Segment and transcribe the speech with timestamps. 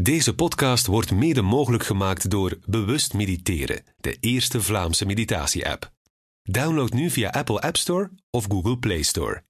[0.00, 5.92] Deze podcast wordt mede mogelijk gemaakt door Bewust Mediteren, de eerste Vlaamse meditatie-app.
[6.42, 9.42] Download nu via Apple App Store of Google Play Store.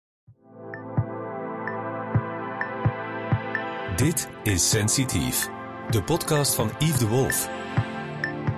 [3.96, 5.48] Dit is Sensitief,
[5.90, 7.48] de podcast van Yves de Wolf.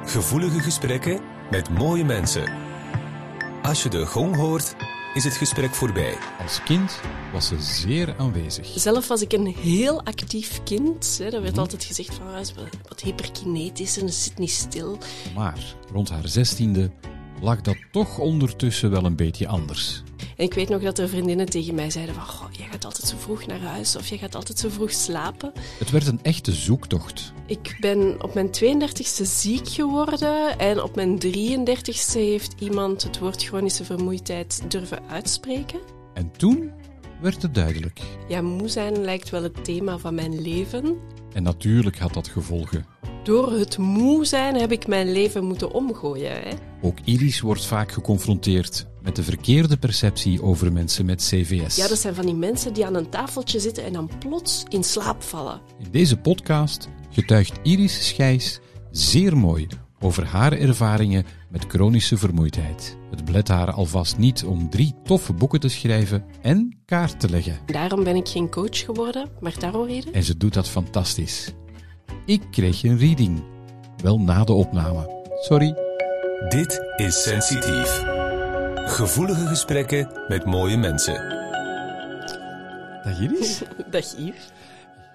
[0.04, 1.20] Gevoelige gesprekken
[1.50, 2.52] met mooie mensen.
[3.62, 4.76] Als je de gong hoort,
[5.14, 6.14] is het gesprek voorbij.
[6.42, 7.00] Als kind
[7.32, 8.66] was ze zeer aanwezig.
[8.74, 11.16] Zelf was ik een heel actief kind.
[11.18, 11.24] Hè.
[11.24, 11.60] Er werd Mhm.
[11.60, 12.46] altijd gezegd van, ah,
[12.88, 14.98] wat hyperkinetisch en ze zit niet stil.
[15.34, 15.58] Maar
[15.92, 16.90] rond haar zestiende
[17.40, 20.02] lag dat toch ondertussen wel een beetje anders.
[20.36, 23.08] En ik weet nog dat er vriendinnen tegen mij zeiden van, goh, jij gaat altijd
[23.08, 25.52] zo vroeg naar huis of jij gaat altijd zo vroeg slapen.
[25.78, 27.32] Het werd een echte zoektocht.
[27.46, 33.44] Ik ben op mijn 32e ziek geworden en op mijn 33e heeft iemand het woord
[33.44, 35.80] chronische vermoeidheid durven uitspreken.
[36.14, 36.72] En toen
[37.20, 38.00] werd het duidelijk.
[38.28, 40.98] Ja, moe zijn lijkt wel het thema van mijn leven.
[41.32, 42.86] En natuurlijk had dat gevolgen.
[43.22, 46.32] Door het moe zijn heb ik mijn leven moeten omgooien.
[46.32, 46.50] Hè?
[46.82, 51.76] Ook Iris wordt vaak geconfronteerd met de verkeerde perceptie over mensen met CVS.
[51.76, 54.84] Ja, dat zijn van die mensen die aan een tafeltje zitten en dan plots in
[54.84, 55.60] slaap vallen.
[55.78, 58.60] In deze podcast getuigt Iris Schijs
[58.90, 59.66] zeer mooi
[60.00, 62.98] over haar ervaringen met chronische vermoeidheid.
[63.10, 67.58] Het belet haar alvast niet om drie toffe boeken te schrijven en kaart te leggen.
[67.66, 70.12] Daarom ben ik geen coach geworden, maar daarom reden.
[70.12, 71.52] En ze doet dat fantastisch.
[72.26, 73.42] Ik kreeg een reading.
[74.02, 75.24] Wel na de opname.
[75.40, 75.74] Sorry.
[76.48, 78.02] Dit is Sensitief.
[78.74, 81.14] Gevoelige gesprekken met mooie mensen.
[83.04, 83.62] Dag Iris.
[83.90, 84.46] Dag Yves.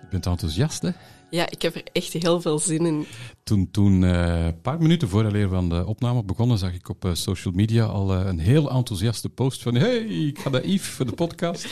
[0.02, 0.90] Je bent enthousiast, hè?
[1.30, 3.06] Ja, ik heb er echt heel veel zin in.
[3.44, 7.14] Toen, toen eh, een paar minuten voor van de opname begonnen, zag ik op eh,
[7.14, 11.06] social media al eh, een heel enthousiaste post van hey, ik ga naar Yves voor
[11.06, 11.68] de podcast.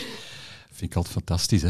[0.71, 1.69] Vind ik altijd fantastisch, hè?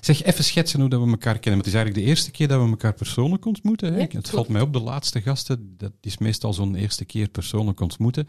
[0.00, 1.52] Zeg, even schetsen hoe dat we elkaar kennen.
[1.52, 3.88] Want het is eigenlijk de eerste keer dat we elkaar persoonlijk ontmoeten.
[3.88, 3.94] Hè?
[3.94, 4.30] Ja, het klopt.
[4.30, 8.28] valt mij op, de laatste gasten, dat is meestal zo'n eerste keer persoonlijk ontmoeten.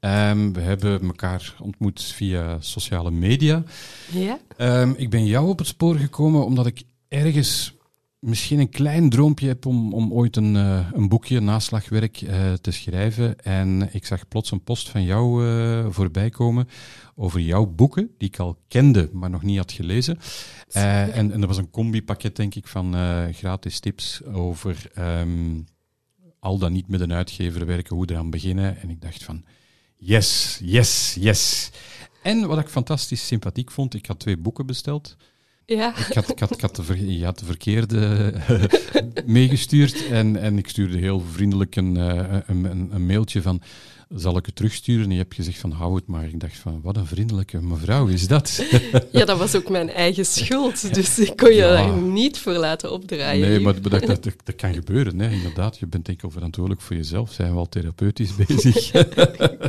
[0.00, 3.64] Ehm, we hebben elkaar ontmoet via sociale media.
[4.12, 4.38] Ja?
[4.56, 7.74] Ehm, ik ben jou op het spoor gekomen omdat ik ergens
[8.22, 12.70] misschien een klein droompje heb om, om ooit een, eh, een boekje, naslagwerk, eh, te
[12.70, 13.40] schrijven.
[13.40, 16.68] En ik zag plots een post van jou eh, voorbij komen
[17.14, 20.18] over jouw boeken, die ik al kende, maar nog niet had gelezen.
[20.68, 22.94] En, en dat was een combipakket, denk ik, van
[23.32, 25.60] gratis tips over ehm,
[26.38, 28.80] al dan niet met een uitgever werken, hoe eraan beginnen.
[28.80, 29.44] En ik dacht van,
[29.96, 31.70] yes, yes, yes.
[32.22, 35.16] En wat ik fantastisch sympathiek vond, ik had twee boeken besteld.
[35.76, 35.94] Ja.
[36.08, 38.32] Ik had, ik had, ik had de, ver- je had de verkeerde
[39.26, 43.62] meegestuurd en, en ik stuurde heel vriendelijk een, eh, een, een, een mailtje van
[44.14, 45.04] zal ik het terugsturen?
[45.04, 46.24] En je hebt gezegd van hou het maar.
[46.24, 48.64] Ik dacht van wat een vriendelijke mevrouw is dat?
[49.12, 50.94] ja, dat was ook mijn eigen schuld.
[50.94, 51.72] Dus ik kon je Ja.
[51.74, 53.48] daar niet voor laten opdraaien.
[53.48, 55.18] nee, maar dat, dat, dat, kan gebeuren.
[55.18, 55.30] Hè.
[55.30, 57.32] Inderdaad, je bent enkel verantwoordelijk voor jezelf.
[57.32, 58.90] Zijn we al therapeutisch bezig?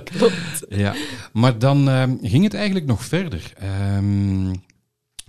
[0.03, 0.65] Klopt.
[0.69, 0.95] Ja,
[1.33, 3.53] maar dan ehm, ging het eigenlijk nog verder.
[3.57, 4.53] Ehm,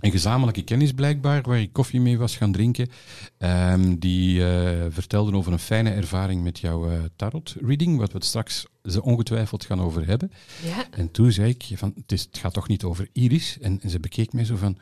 [0.05, 2.89] een gezamenlijke kennis blijkbaar, waar ik koffie mee was gaan drinken,
[3.37, 8.25] ehm, die eh, vertelde over een fijne ervaring met jouw eh, tarot-reading, wat we het
[8.25, 10.31] straks ze ongetwijfeld gaan over hebben.
[10.63, 10.87] Ja.
[10.91, 13.57] En toen zei ik, van, het, is, het gaat toch niet over Iris?
[13.61, 14.77] En, en ze bekeek mij zo van,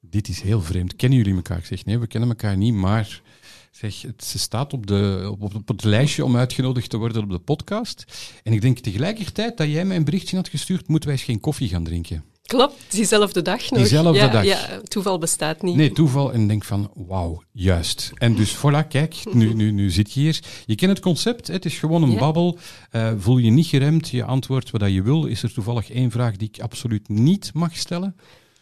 [0.00, 0.96] dit is heel vreemd.
[0.96, 1.58] Kennen jullie elkaar?
[1.58, 3.22] Ik zeg, nee, we kennen elkaar niet, maar...
[3.70, 7.30] Zeg, het, ze staat op, de, op, op het lijstje om uitgenodigd te worden op
[7.30, 8.04] de podcast.
[8.42, 11.40] En ik denk tegelijkertijd dat jij mij een berichtje had gestuurd, moeten wij eens geen
[11.40, 12.24] koffie gaan drinken?
[12.46, 13.78] Klopt, diezelfde dag nog.
[13.78, 14.44] Diezelfde ja, dag.
[14.44, 15.76] Ja, toeval bestaat niet.
[15.76, 16.32] Nee, toeval.
[16.32, 18.12] En denk van, wauw, juist.
[18.14, 20.40] En dus voilà, kijk, nu, nu, nu zit je hier.
[20.66, 22.18] Je kent het concept, het is gewoon een Ja.
[22.18, 22.58] babbel.
[22.90, 25.24] Eh, voel je niet geremd, je antwoordt wat je wil.
[25.26, 28.16] Is er toevallig één vraag die ik absoluut niet mag stellen?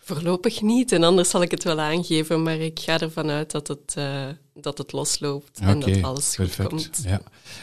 [0.05, 3.69] Voorlopig niet, en anders zal ik het wel aangeven, maar ik ga ervan uit dat
[3.69, 6.69] het, eh, dat het losloopt en dat alles goed perfect.
[6.69, 7.03] komt.
[7.07, 7.21] Ja.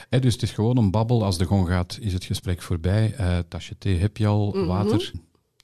[0.09, 1.23] Eh, dus het is gewoon een babbel.
[1.23, 3.13] Als de gong gaat, is het gesprek voorbij.
[3.17, 4.65] Eh, tasje thee heb je al, Mhm.
[4.65, 5.11] water.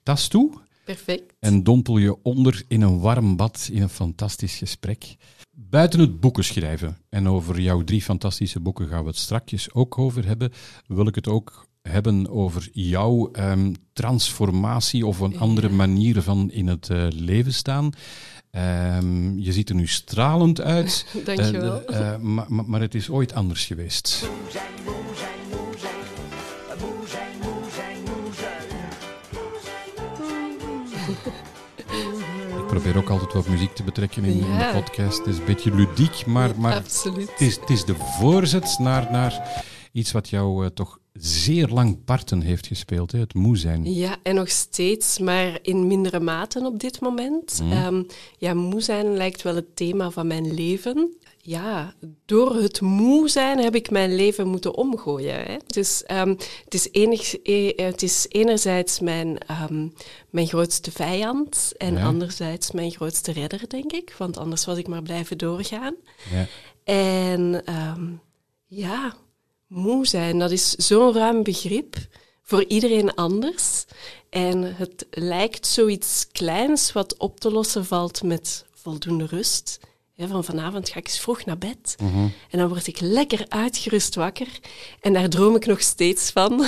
[0.06, 0.52] Tas toe
[0.84, 1.34] Perfect.
[1.40, 5.16] en dompel je onder in een warm bad in een fantastisch gesprek.
[5.52, 9.98] Buiten het boeken schrijven, en over jouw drie fantastische boeken gaan we het strakjes ook
[9.98, 10.52] over hebben,
[10.88, 16.68] wil ik het ook hebben over jouw ehm, transformatie of een andere manier van in
[16.68, 17.90] het eh, leven staan.
[18.52, 21.86] Ehm, je ziet er nu stralend uit, Dankjewel.
[21.86, 24.30] eh, de- eh, maar, maar, maar het is ooit anders geweest.
[32.60, 35.18] Ik probeer ook altijd wat muziek te betrekken in, de podcast.
[35.18, 37.32] Het is een beetje ludiek, maar, maar Absoluut.
[37.32, 42.04] het, is, het is de voorzet naar, naar iets wat jou eh, toch zeer lang
[42.06, 43.20] parten heeft gespeeld, hè?
[43.20, 43.94] het moe zijn.
[43.94, 47.60] Ja, en nog steeds, maar in mindere mate op dit moment.
[47.64, 47.72] Mhm.
[47.72, 48.04] Ehm,
[48.38, 51.18] ja, moe zijn lijkt wel het thema van mijn leven.
[51.48, 51.94] Ja,
[52.26, 55.36] door het moe zijn heb ik mijn leven moeten omgooien.
[55.36, 55.58] Hè.
[55.68, 56.30] Dus ehm,
[56.64, 59.88] het, is enig, eh, het is enerzijds mijn, ehm,
[60.30, 62.06] mijn grootste vijand en Ja.
[62.06, 64.16] anderzijds mijn grootste redder, denk ik.
[64.18, 65.96] Want anders was ik maar blijven doorgaan.
[66.32, 66.46] Ja.
[66.84, 68.12] En ehm,
[68.66, 69.16] ja,
[69.68, 71.96] moe zijn, dat is zo'n ruim begrip
[72.42, 73.86] voor iedereen anders.
[74.30, 79.80] En het lijkt zoiets kleins wat op te lossen valt met voldoende rust.
[80.18, 81.96] Ja, van vanavond ga ik eens vroeg naar bed.
[82.50, 84.48] En dan word ik lekker uitgerust wakker.
[85.02, 86.58] En daar droom ik nog steeds van.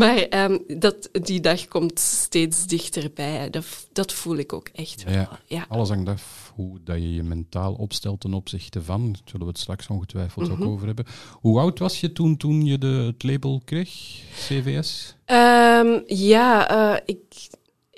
[0.00, 3.50] maar ehm, dat, die dag komt steeds dichterbij.
[3.50, 5.14] Dat, dat voel ik ook echt wel.
[5.14, 5.40] Ja.
[5.46, 5.66] Ja.
[5.68, 9.12] Alles hangt af hoe dat je je mentaal opstelt ten opzichte van.
[9.12, 10.62] Daar zullen we het straks ongetwijfeld Mhm.
[10.62, 11.06] ook over hebben.
[11.40, 13.88] Hoe oud was je toen, toen je de, het label kreeg,
[14.34, 15.16] CVS?
[15.24, 17.20] Ehm, ja, eh, ik,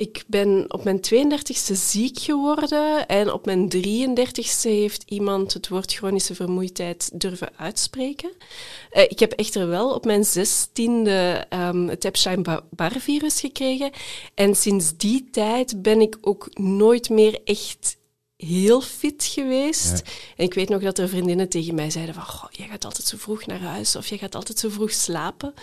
[0.01, 5.93] ik ben op mijn 32e ziek geworden en op mijn 33e heeft iemand het woord
[5.93, 8.31] chronische vermoeidheid durven uitspreken.
[8.91, 11.09] Eh, ik heb echter wel op mijn 16e
[11.49, 13.91] ehm, het Epstein-Barr-virus gekregen
[14.35, 17.97] en sinds die tijd ben ik ook nooit meer echt
[18.37, 20.03] heel fit geweest.
[20.05, 20.13] Ja.
[20.37, 23.07] En ik weet nog dat er vriendinnen tegen mij zeiden van, goh, jij gaat altijd
[23.07, 25.55] zo vroeg naar huis of jij gaat altijd zo vroeg slapen.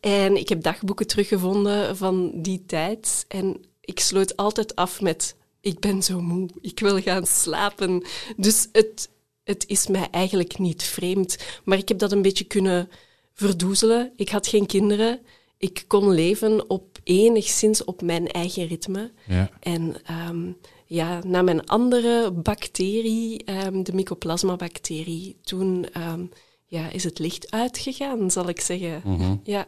[0.00, 3.24] En ik heb dagboeken teruggevonden van die tijd.
[3.28, 8.04] En ik sloot altijd af met: Ik ben zo moe, ik wil gaan slapen.
[8.36, 9.08] Dus het,
[9.44, 11.38] het is mij eigenlijk niet vreemd.
[11.64, 12.88] Maar ik heb dat een beetje kunnen
[13.32, 14.12] verdoezelen.
[14.16, 15.20] Ik had geen kinderen.
[15.58, 19.12] Ik kon leven op enigszins op mijn eigen ritme.
[19.26, 19.50] Ja.
[19.60, 20.52] En ehm,
[20.86, 26.24] ja, na mijn andere bacterie, ehm, de mycoplasma-bacterie, toen ehm,
[26.66, 29.02] ja, is het licht uitgegaan, zal ik zeggen.
[29.04, 29.36] Mhm.
[29.42, 29.66] Ja.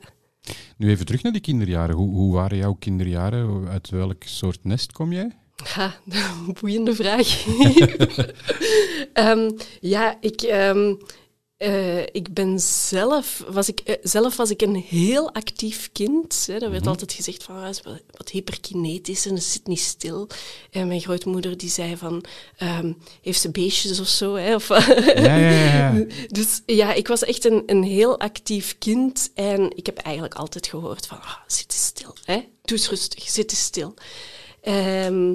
[0.76, 1.96] Nu even terug naar die kinderjaren.
[1.96, 3.68] Hoe, hoe waren jouw kinderjaren?
[3.68, 5.30] Uit welk soort nest kom jij?
[5.64, 5.94] Ha,
[6.60, 7.46] boeiende vraag.
[9.12, 9.50] Ehm,
[9.80, 10.94] ja, ik, ehm,
[11.64, 16.44] eh, ik ben zelf was ik, eh, zelf was ik een heel actief kind.
[16.46, 16.58] Hè.
[16.58, 20.28] Er werd altijd gezegd van, hij is wat hyperkinetisch en ze zit niet stil.
[20.70, 22.24] En mijn grootmoeder die zei van,
[22.56, 24.34] ehm, heeft ze beestjes of zo?
[24.34, 24.54] Hè?
[24.54, 26.04] Of, Ja, ja, ja.
[26.38, 30.66] Dus ja, ik was echt een, een heel actief kind en ik heb eigenlijk altijd
[30.66, 32.34] gehoord van, ah, zit eens stil, hè?
[32.62, 33.94] doe eens rustig, zit eens stil.
[34.60, 35.34] Ehm,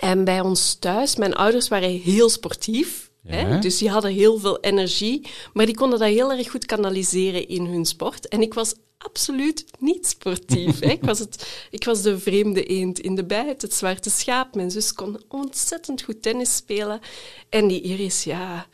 [0.00, 3.12] en bij ons thuis, mijn ouders waren heel sportief.
[3.26, 3.58] Hè?
[3.58, 7.64] dus die hadden heel veel energie, maar die konden dat heel erg goed kanaliseren in
[7.66, 8.28] hun sport.
[8.28, 10.80] En ik was absoluut niet sportief.
[10.80, 10.90] hè.
[10.98, 14.54] Ik, was het, ik was de vreemde eend in de bijt, het zwarte schaap.
[14.54, 17.00] Mijn zus kon ontzettend goed tennis spelen.
[17.48, 18.66] En die Iris, ja,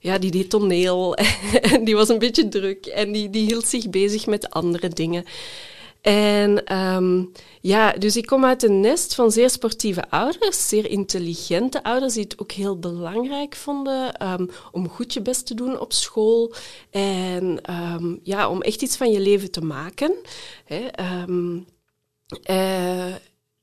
[0.00, 1.14] ja, die deed toneel
[1.72, 5.24] en die was een beetje druk en die, die hield zich bezig met andere dingen.
[6.00, 7.24] En ehm,
[7.60, 12.22] ja, dus ik kom uit een nest van zeer sportieve ouders, zeer intelligente ouders, die
[12.22, 16.54] het ook heel belangrijk vonden ehm, om goed je best te doen op school
[16.90, 20.14] en ehm, ja, om echt iets van je leven te maken.
[20.64, 20.86] Hè,
[22.42, 23.14] eh,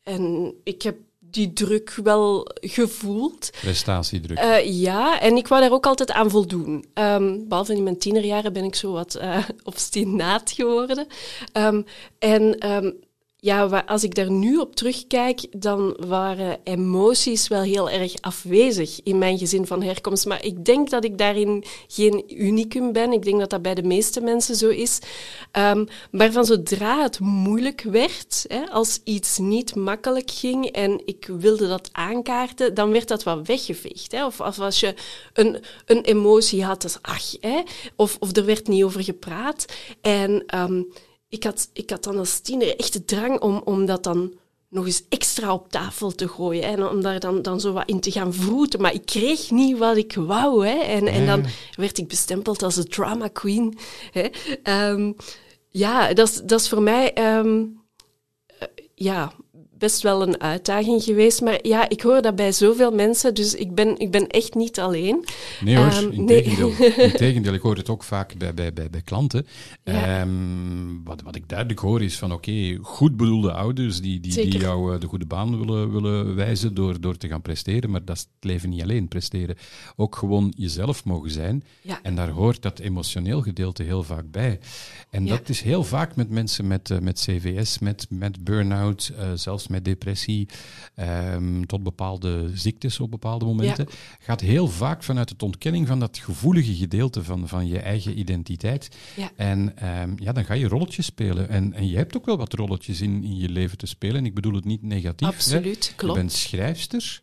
[0.04, 0.98] en ik heb
[1.38, 3.50] die druk wel gevoeld.
[3.62, 4.38] Prestatiedruk.
[4.38, 6.86] Eh, ja, en ik wou daar ook altijd aan voldoen.
[6.94, 11.08] Ehm, behalve in mijn tienerjaren ben ik zo wat eh, obstinaat geworden.
[11.52, 11.82] Ehm,
[12.20, 12.92] en ehm,
[13.40, 19.18] ja, als ik daar nu op terugkijk, dan waren emoties wel heel erg afwezig in
[19.18, 20.26] mijn gezin van herkomst.
[20.26, 23.12] Maar ik denk dat ik daarin geen unicum ben.
[23.12, 25.00] Ik denk dat dat bij de meeste mensen zo is.
[25.52, 31.30] Ehm, maar van zodra het moeilijk werd, hè, als iets niet makkelijk ging en ik
[31.40, 34.12] wilde dat aankaarten, dan werd dat wel weggeveegd.
[34.12, 34.26] Hè.
[34.26, 34.94] Of, of als je
[35.34, 37.62] een, een emotie had, dus ach, hè,
[37.96, 39.66] of, of er werd niet over gepraat.
[40.02, 40.82] En ehm,
[41.30, 44.34] ik, had, ik had dan als tiener echt de drang om, om dat dan
[44.70, 47.90] nog eens extra op tafel te gooien hè, en om daar dan, dan zo wat
[47.90, 48.82] in te gaan vroeten.
[48.82, 50.68] Maar ik kreeg niet wat ik wou.
[50.68, 53.78] Hè, en, en dan werd ik bestempeld als de drama queen.
[54.12, 54.28] Hè.
[54.64, 55.12] Ehm,
[55.70, 57.64] ja, dat is- dat is voor mij ehm,
[58.60, 59.34] eh, ja,
[59.78, 61.42] best wel een uitdaging geweest.
[61.42, 64.80] Maar ja, ik hoor dat bij zoveel mensen, dus ik ben, ik ben echt niet
[64.80, 65.26] alleen.
[65.62, 66.72] Nee hoor, Ehm, integendeel.
[66.80, 66.96] nee.
[67.12, 67.54] integendeel.
[67.54, 69.46] Ik hoor het ook vaak bij, bij, bij, bij klanten.
[69.84, 70.20] Ja.
[70.20, 74.58] Ehm, wat, wat ik duidelijk hoor is van oké, goed bedoelde ouders die, die, die
[74.60, 77.90] jou eh, de goede baan willen, willen wijzen door, door te gaan presteren.
[77.92, 79.56] Maar dat is het leven niet alleen, presteren.
[79.96, 81.64] Ook gewoon jezelf mogen zijn.
[81.82, 82.00] Ja.
[82.04, 84.60] En daar hoort dat emotioneel gedeelte heel vaak bij.
[85.10, 85.30] En Ja.
[85.38, 89.67] dat is heel vaak met mensen met, eh, met CVS, met, met burn-out, eh, zelfs
[89.70, 90.48] met depressie,
[90.96, 93.88] ehm, tot bepaalde ziektes op bepaalde momenten.
[94.20, 98.90] Gaat heel vaak vanuit het ontkenning van dat gevoelige gedeelte van, van je eigen identiteit.
[99.16, 99.32] Ja.
[99.36, 101.50] En ehm, ja, dan ga je rolletjes spelen.
[101.50, 104.16] En, en je hebt ook wel wat rolletjes in, in je leven te spelen.
[104.16, 105.28] En ik bedoel het niet negatief.
[105.28, 105.34] hè.
[105.34, 106.14] Absoluut, Je klopt.
[106.20, 107.22] bent schrijfster,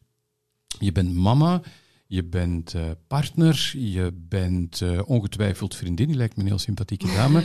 [0.79, 1.63] je bent mama,
[2.07, 7.07] je bent uh, partner, je bent uh, ongetwijfeld vriendin, die lijkt me een heel sympathieke
[7.07, 7.45] dame.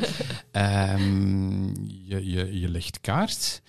[0.95, 1.73] um,
[2.09, 3.61] je, je, je legt kaart.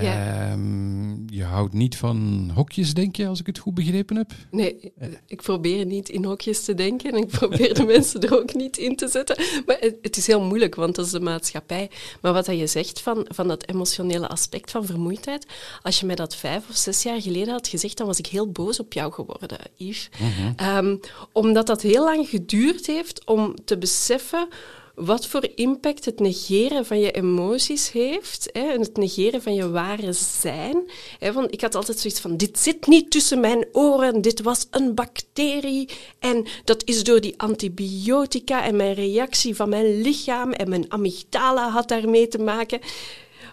[0.00, 0.52] Ja.
[0.52, 4.32] Um, je houdt niet van hokjes, denk je, als ik het goed begrepen heb?
[4.50, 4.92] Nee,
[5.26, 8.76] ik probeer niet in hokjes te denken en ik probeer de mensen er ook niet
[8.76, 9.36] in te zetten.
[9.66, 11.90] Maar het, is heel moeilijk, want dat is de maatschappij.
[12.20, 15.46] Maar wat je zegt van, van dat emotionele aspect van vermoeidheid,
[15.82, 18.50] als je mij dat vijf of zes jaar geleden had gezegd, dan was ik heel
[18.50, 20.08] boos op jou geworden, Yves.
[20.18, 21.00] Mm um,
[21.32, 24.48] omdat dat heel lang geduurd heeft om te beseffen
[24.96, 29.70] wat voor impact het negeren van je emoties heeft hè, en het negeren van je
[29.70, 30.90] ware zijn.
[31.18, 34.66] Hè, want ik had altijd zoiets van, dit zit niet tussen mijn oren, dit was
[34.70, 35.88] een bacterie
[36.18, 41.70] en dat is door die antibiotica en mijn reactie van mijn lichaam en mijn amygdala
[41.70, 42.80] had daarmee te maken.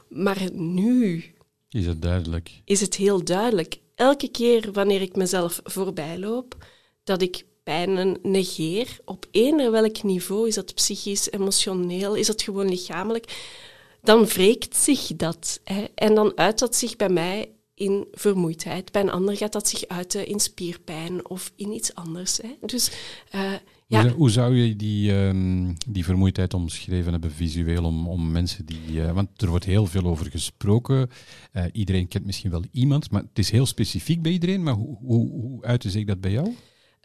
[0.08, 1.24] Maar nu...
[1.70, 2.52] Is het duidelijk?
[2.66, 3.80] Is het heel duidelijk.
[3.96, 6.66] Elke keer wanneer ik mezelf voorbij loop,
[7.04, 12.70] dat ik pijnen negeer, op eender welk niveau, is dat psychisch, emotioneel, is dat gewoon
[12.70, 13.58] lichamelijk,
[14.02, 15.60] dan wreekt zich dat.
[15.64, 15.84] Hè.
[15.96, 18.92] En dan uit dat zich bij mij in vermoeidheid.
[18.92, 22.38] Bij een ander gaat dat zich uiten in spierpijn of in iets anders.
[22.38, 22.56] Hè.
[22.62, 22.92] Dus,
[23.36, 23.52] uh,
[23.88, 24.10] ja.
[24.10, 28.92] Hoe zou je die, um, die vermoeidheid omschreven hebben visueel om, om mensen die...
[28.92, 31.10] Uh, want er wordt heel veel over gesproken.
[31.54, 34.64] Uh, iedereen kent misschien wel iemand, maar het is heel specifiek bij iedereen.
[34.64, 36.56] Maar hoe, hoe, hoe uitte zich dat bij jou?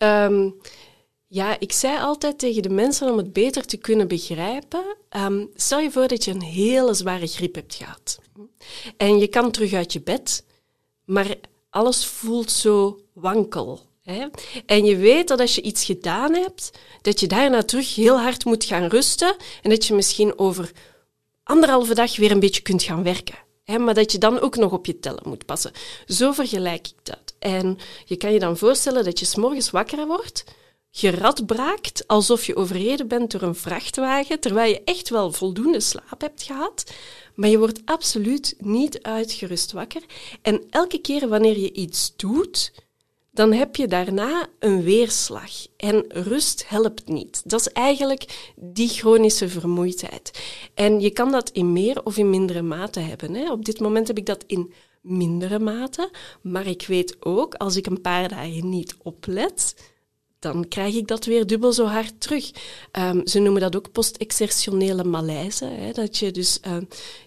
[0.03, 0.55] Um,
[1.27, 4.97] ja, ik zei altijd tegen de mensen om het beter te kunnen begrijpen.
[5.17, 8.19] Um, stel je voor dat je een hele zware griep hebt gehad.
[8.97, 10.45] En je kan terug uit je bed,
[11.05, 11.37] maar
[11.71, 13.81] alles voelt zo wankel.
[14.03, 14.27] Hè?
[14.67, 16.71] En je weet dat als je iets gedaan hebt,
[17.03, 20.73] dat je daarna terug heel hard moet gaan rusten en dat je misschien over
[21.43, 23.47] anderhalve dag weer een beetje kunt gaan werken.
[23.77, 25.73] Maar dat je dan ook nog op je tellen moet passen.
[26.07, 27.35] Zo vergelijk ik dat.
[27.39, 30.45] En je kan je dan voorstellen dat je s'morgens wakker wordt,
[30.91, 36.43] geradbraakt, alsof je overreden bent door een vrachtwagen, terwijl je echt wel voldoende slaap hebt
[36.43, 36.93] gehad,
[37.35, 40.03] maar je wordt absoluut niet uitgerust wakker.
[40.43, 42.73] En elke keer wanneer je iets doet,
[43.39, 45.51] dan heb je daarna een weerslag.
[45.77, 47.43] En rust helpt niet.
[47.45, 50.43] Dat is eigenlijk die chronische vermoeidheid.
[50.75, 53.35] En je kan dat in meer of in mindere mate hebben.
[53.35, 53.51] Hè.
[53.51, 56.11] Op dit moment heb ik dat in mindere mate.
[56.43, 59.75] Maar ik weet ook, als ik een paar dagen niet oplet,
[60.39, 62.51] dan krijg ik dat weer dubbel zo hard terug.
[62.93, 65.65] Um, ze noemen dat ook post-exertionele malaise.
[65.65, 66.77] Hè, dat je dus, uh,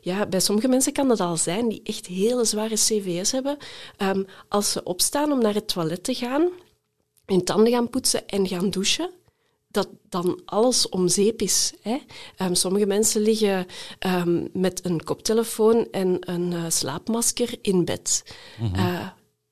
[0.01, 3.57] ja, bij sommige mensen kan dat al zijn die echt hele zware CVS hebben.
[3.97, 6.49] Um, als ze opstaan om naar het toilet te gaan,
[7.25, 9.09] hun tanden gaan poetsen en gaan douchen,
[9.67, 11.73] dat dan alles om zeep is.
[11.81, 11.97] Hè?
[12.41, 13.65] Um, sommige mensen liggen
[13.99, 18.23] um, met een koptelefoon en een uh, slaapmasker in bed.
[18.59, 18.75] Mm -hmm.
[18.75, 19.07] uh,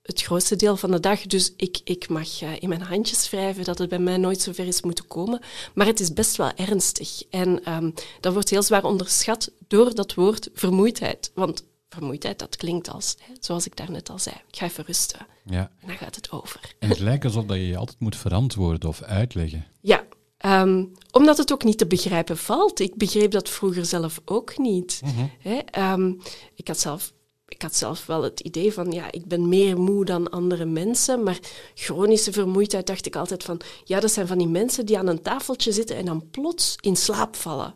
[0.10, 1.22] het grootste deel van de dag.
[1.22, 4.51] Dus ik, ik mag uh, in mijn handjes wrijven dat het bij mij nooit zo
[4.54, 5.39] ver is moeten komen.
[5.74, 7.24] Maar het is best wel ernstig.
[7.30, 11.32] En um, dat wordt heel zwaar onderschat door dat woord vermoeidheid.
[11.34, 15.28] Want vermoeidheid, dat klinkt als, hè, zoals ik daarnet al zei, ik ga even rusten.
[15.46, 15.72] Ja.
[15.80, 16.75] En dan gaat het over.
[16.80, 19.66] En het lijkt alsof dat je je altijd moet verantwoorden of uitleggen.
[19.82, 20.04] Ja,
[20.46, 22.80] um, omdat het ook niet te begrijpen valt.
[22.80, 25.01] Ik begreep dat vroeger zelf ook niet.
[25.04, 25.32] Mm -hmm.
[25.39, 25.92] hè?
[25.94, 26.22] Um,
[26.56, 27.13] ik had zelf
[27.50, 31.24] ik had zelf wel het idee van, ja, ik ben meer moe dan andere mensen,
[31.24, 31.39] maar
[31.74, 35.22] chronische vermoeidheid dacht ik altijd van, ja, dat zijn van die mensen die aan een
[35.22, 37.75] tafeltje zitten en dan plots in slaap vallen.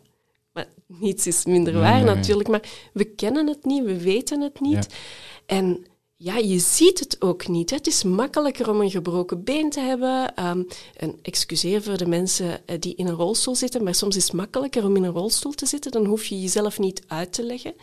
[0.52, 4.40] Maar niets is minder waar nee, nee, natuurlijk, maar we kennen het niet, we weten
[4.40, 4.86] het niet.
[4.90, 4.96] Ja.
[5.46, 5.84] En
[6.16, 7.70] ja, je ziet het ook niet.
[7.70, 10.46] Het is makkelijker om een gebroken been te hebben.
[10.46, 10.66] Um,
[10.96, 14.84] en excuseer voor de mensen die in een rolstoel zitten, maar soms is het makkelijker
[14.84, 15.90] om in een rolstoel te zitten.
[15.90, 17.74] Dan hoef je jezelf niet uit te leggen.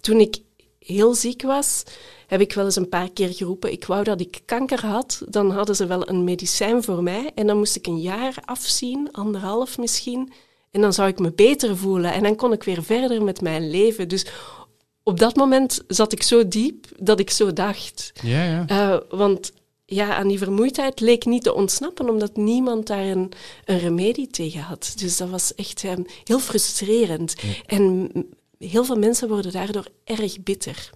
[0.00, 0.38] Toen ik
[0.86, 1.82] heel ziek was,
[2.26, 5.22] heb ik wel eens een paar keer geroepen, ik wou dat ik kanker had.
[5.28, 9.08] Dan hadden ze wel een medicijn voor mij en dan moest ik een jaar afzien,
[9.12, 10.32] anderhalf misschien.
[10.70, 13.70] En dan zou ik me beter voelen en dan kon ik weer verder met mijn
[13.70, 14.08] leven.
[14.08, 14.26] Dus
[15.02, 18.12] op dat moment zat ik zo diep dat ik zo dacht.
[18.22, 18.64] Ja, ja.
[18.70, 19.52] Uh, want
[19.84, 23.32] ja, aan die vermoeidheid leek niet te ontsnappen, omdat niemand daar een,
[23.64, 24.92] een remedie tegen had.
[24.96, 27.34] Dus dat was echt um, heel frustrerend.
[27.40, 27.76] Ja.
[27.76, 28.10] En
[28.68, 30.90] heel veel mensen worden daardoor erg bitter.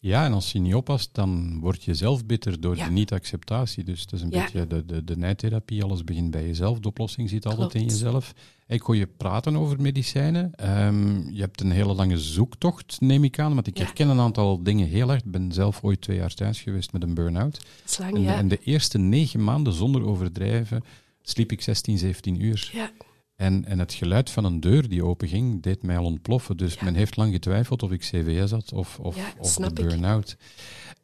[0.00, 2.84] Ja, en als je niet oppast, dan word je zelf bitter door ja.
[2.84, 3.84] de niet-acceptatie.
[3.84, 4.42] Dus het is een ja.
[4.42, 5.82] beetje de, de, de nijtherapie.
[5.82, 6.78] Alles begint bij jezelf.
[6.78, 7.84] De oplossing zit altijd Klopt.
[7.84, 8.34] in jezelf.
[8.66, 10.52] Ik hoor je praten over medicijnen.
[10.84, 13.54] Um, je hebt een hele lange zoektocht, neem ik aan.
[13.54, 13.84] Want ik ja.
[13.84, 15.24] herken een aantal dingen heel erg.
[15.24, 17.60] Ik ben zelf ooit twee jaar thuis geweest met een burn-out.
[17.98, 20.84] Lang, en, en de eerste negen maanden, zonder overdrijven,
[21.22, 22.70] sliep ik 16, 17 uur.
[22.72, 22.90] Ja.
[23.38, 26.56] En, en het geluid van een deur die openging, deed mij al ontploffen.
[26.56, 26.84] Dus ja.
[26.84, 30.36] men heeft lang getwijfeld of ik CVS had of, of, ja, of de burn-out.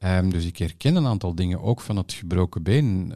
[0.00, 3.14] Um, dus ik herken een aantal dingen ook van het gebroken been.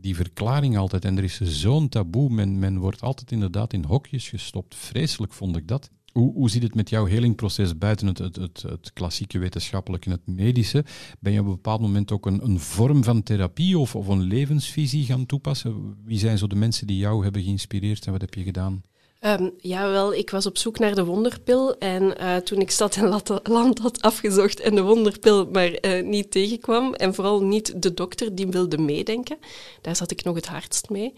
[0.00, 1.04] die verklaring altijd.
[1.04, 2.30] En er is zo'n taboe.
[2.30, 4.74] Men, men wordt altijd inderdaad in hokjes gestopt.
[4.74, 5.90] Vreselijk vond ik dat.
[6.12, 10.36] Hoe, hoe zit het met jouw helingproces buiten het, het, het, klassieke wetenschappelijke en het
[10.36, 10.84] medische?
[11.20, 14.22] Ben je op een bepaald moment ook een, een vorm van therapie of, of een
[14.22, 15.96] levensvisie gaan toepassen?
[16.04, 18.82] Wie zijn zo de mensen die jou hebben geïnspireerd en wat heb je gedaan?
[19.24, 21.78] Um, ja, wel, ik was op zoek naar de wonderpil.
[21.78, 26.30] En uh, toen ik stad en land had afgezocht en de wonderpil maar uh, niet
[26.30, 29.38] tegenkwam, en vooral niet de dokter die wilde meedenken,
[29.80, 31.12] daar zat ik nog het hardst mee,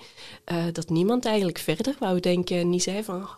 [0.52, 3.28] uh, dat niemand eigenlijk verder wou denken en niet zei van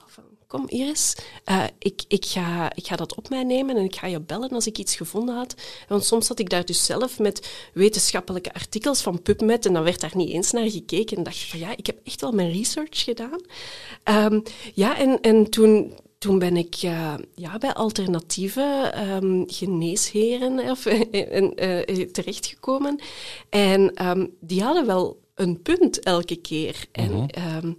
[0.47, 1.17] kom Iris,
[1.51, 4.51] uh, ik, ik, ga, ik ga dat op mij nemen en ik ga je bellen
[4.51, 5.55] als ik iets gevonden had.
[5.89, 10.01] Want soms zat ik daar dus zelf met wetenschappelijke artikels van PubMed en dan werd
[10.01, 11.17] daar niet eens naar gekeken.
[11.17, 13.41] En dacht van ja, ik heb echt wel mijn research gedaan.
[14.05, 14.43] Um,
[14.75, 22.07] ja, en, en toen, toen ben ik uh, ja, bij alternatieve um, geneesheren of, uh,
[22.13, 23.01] terechtgekomen.
[23.51, 26.87] En um, die hadden wel een punt elke keer.
[26.93, 27.57] En uh -huh.
[27.57, 27.77] um,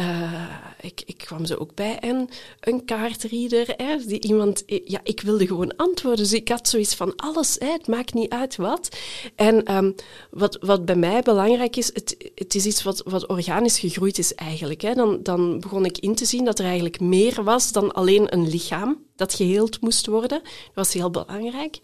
[0.00, 0.48] uh,
[0.80, 2.28] ik, ik kwam ze ook bij en
[2.60, 6.24] een kaartreader, hè, die iemand, ja, ik wilde gewoon antwoorden.
[6.24, 8.96] Dus ik had zoiets van alles, hè, het maakt niet uit wat.
[9.34, 9.94] En um,
[10.30, 14.34] wat, wat bij mij belangrijk is, het, het is iets wat, wat organisch gegroeid is
[14.34, 14.80] eigenlijk.
[14.80, 14.94] Hè.
[14.94, 18.48] Dan, dan begon ik in te zien dat er eigenlijk meer was dan alleen een
[18.48, 20.40] lichaam dat geheeld moest worden.
[20.42, 21.78] Dat was heel belangrijk.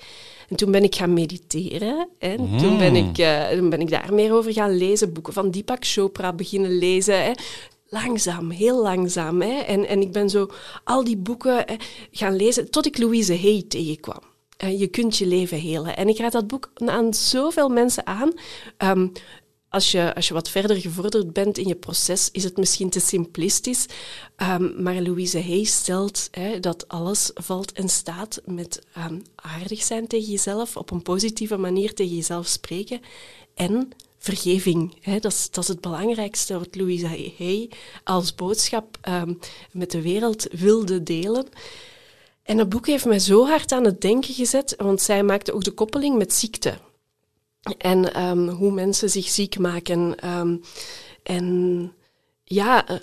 [0.48, 2.08] En toen ben ik gaan mediteren.
[2.18, 2.36] Hè.
[2.36, 2.58] Mm.
[2.58, 5.84] Toen, ben ik, uh, toen ben ik daar meer over gaan lezen, boeken van Deepak
[5.84, 7.24] Chopra beginnen lezen.
[7.24, 7.32] Hè.
[7.88, 9.40] Langzaam, heel langzaam.
[9.40, 9.58] Hè.
[9.58, 10.50] En, en ik ben zo
[10.84, 11.74] al die boeken hè,
[12.10, 14.20] gaan lezen tot ik Louise Hay tegenkwam.
[14.64, 15.96] Uh, je kunt je leven helen.
[15.96, 18.32] En ik raad dat boek aan zoveel mensen aan.
[18.78, 19.12] Um,
[19.72, 23.00] als je, als je wat verder gevorderd bent in je proces, is het misschien te
[23.00, 23.86] simplistisch.
[24.36, 30.06] Um, maar Louise Hay stelt hè, dat alles valt en staat met um, aardig zijn
[30.06, 33.00] tegen jezelf, op een positieve manier tegen jezelf spreken
[33.54, 34.96] en vergeving.
[35.00, 37.70] Hè, dat, is, dat is het belangrijkste wat Louise Hay
[38.04, 39.38] als boodschap um,
[39.70, 41.46] met de wereld wilde delen.
[42.42, 45.64] En dat boek heeft mij zo hard aan het denken gezet, want zij maakte ook
[45.64, 46.78] de koppeling met ziekte.
[47.78, 50.28] En um, hoe mensen zich ziek maken.
[50.38, 50.60] Um,
[51.22, 51.92] en
[52.44, 52.96] ja, eh,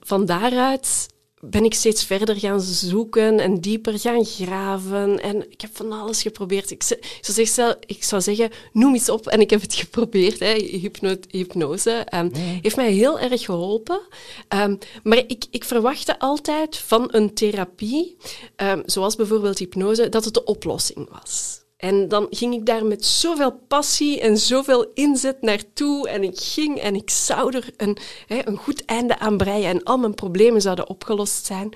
[0.00, 1.08] van daaruit
[1.40, 5.22] ben ik steeds verder gaan zoeken en dieper gaan graven.
[5.22, 6.70] En ik heb van alles geprobeerd.
[6.70, 9.26] Ik, zou, zeggen, ik zou zeggen, noem iets op.
[9.26, 10.38] En ik heb het geprobeerd.
[10.38, 10.52] Hè.
[10.52, 12.58] Hypno hypnose um, nee.
[12.62, 14.00] heeft mij heel erg geholpen.
[14.48, 18.16] Um, maar ik, ik verwachtte altijd van een therapie,
[18.56, 21.59] um, zoals bijvoorbeeld hypnose, dat het de oplossing was.
[21.80, 26.08] En dan ging ik daar met zoveel passie en zoveel inzet naartoe.
[26.08, 29.68] En ik ging en ik zou er een, hè, een goed einde aan breien.
[29.68, 31.72] En al mijn problemen zouden opgelost zijn.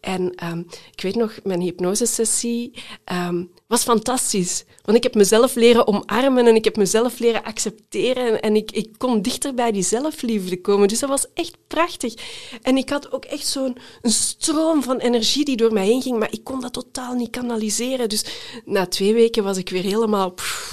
[0.00, 2.72] En um, ik weet nog, mijn hypnosesessie
[3.12, 4.64] um, was fantastisch.
[4.84, 8.26] Want ik heb mezelf leren omarmen en ik heb mezelf leren accepteren.
[8.26, 10.88] En, en ik, ik kon dichter bij die zelfliefde komen.
[10.88, 12.14] Dus dat was echt prachtig.
[12.62, 16.18] En ik had ook echt zo'n stroom van energie die door mij heen ging.
[16.18, 18.08] Maar ik kon dat totaal niet kanaliseren.
[18.08, 18.24] Dus
[18.64, 20.72] na twee weken was ik weer helemaal pff,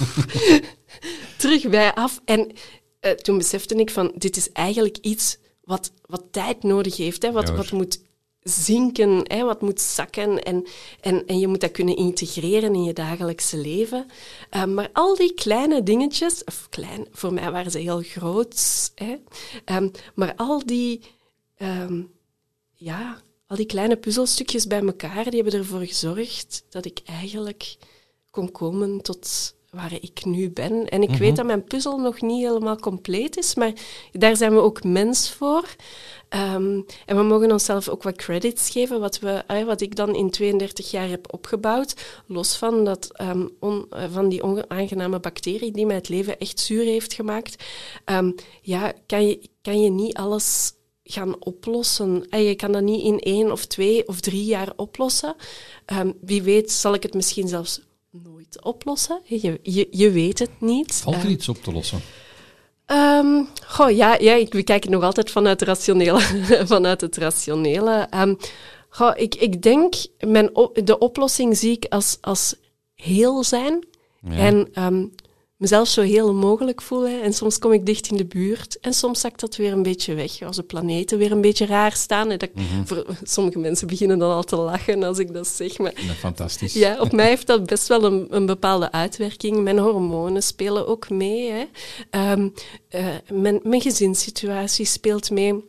[1.38, 2.20] terug bij af.
[2.24, 2.52] En
[3.00, 7.22] uh, toen besefte ik van, dit is eigenlijk iets wat, wat tijd nodig heeft.
[7.22, 7.32] Hè?
[7.32, 7.98] Wat, wat moet
[8.48, 10.66] zinken, hè, wat moet zakken en,
[11.00, 14.06] en, en je moet dat kunnen integreren in je dagelijkse leven.
[14.56, 19.16] Uh, maar al die kleine dingetjes, of klein, voor mij waren ze heel groot, hè,
[19.76, 21.00] um, maar al die,
[21.58, 22.10] um,
[22.74, 27.76] ja, al die kleine puzzelstukjes bij elkaar, die hebben ervoor gezorgd dat ik eigenlijk
[28.30, 30.88] kon komen tot waar ik nu ben.
[30.88, 31.24] En ik mm -hmm.
[31.24, 33.72] weet dat mijn puzzel nog niet helemaal compleet is, maar
[34.12, 35.74] daar zijn we ook mens voor.
[36.30, 40.14] Um, en we mogen onszelf ook wat credits geven, wat, we, uh, wat ik dan
[40.14, 41.94] in 32 jaar heb opgebouwd.
[42.26, 46.60] Los van, dat, um, on, uh, van die onaangename bacterie die mij het leven echt
[46.60, 47.64] zuur heeft gemaakt.
[48.04, 50.72] Um, ja, kan je, kan je niet alles
[51.04, 52.26] gaan oplossen.
[52.28, 55.34] En je kan dat niet in één of twee of drie jaar oplossen.
[56.20, 59.20] wie weet zal ik het misschien zelfs nooit oplossen.
[59.24, 60.94] Je, je, je weet het niet.
[60.94, 62.00] Valt er iets op te lossen?
[62.92, 66.20] Um, goh, ja, ja, ik bekijk het nog altijd vanuit, het rationele,
[66.66, 68.08] vanuit het rationele.
[68.14, 68.36] Um,
[68.88, 70.50] goh, ik, ik denk, mijn,
[70.84, 72.54] de oplossing zie ik als, als
[72.94, 73.86] heel zijn.
[74.20, 74.36] Ja.
[74.36, 75.14] En um,
[75.56, 77.22] mezelf zo heel mogelijk voelen.
[77.22, 78.80] En soms kom ik dicht in de buurt.
[78.80, 80.42] En soms zakt dat weer een beetje weg.
[80.42, 82.30] Als de planeten weer een beetje raar staan.
[82.30, 82.86] En dat, mm -hmm.
[82.86, 85.78] voor, sommige mensen beginnen dan al te lachen als ik dat zeg.
[85.78, 86.72] Maar, ja, fantastisch.
[86.72, 89.62] Ja, op mij heeft dat best wel een, een bepaalde uitwerking.
[89.62, 91.50] Mijn hormonen spelen ook mee.
[91.50, 91.64] Hè.
[92.32, 92.52] Um,
[92.90, 95.64] uh, mijn, mijn gezinssituatie speelt mee.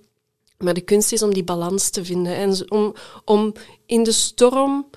[0.57, 2.35] Maar de kunst is om die balans te vinden.
[2.35, 2.93] En om,
[3.25, 3.53] om
[3.85, 4.89] in de storm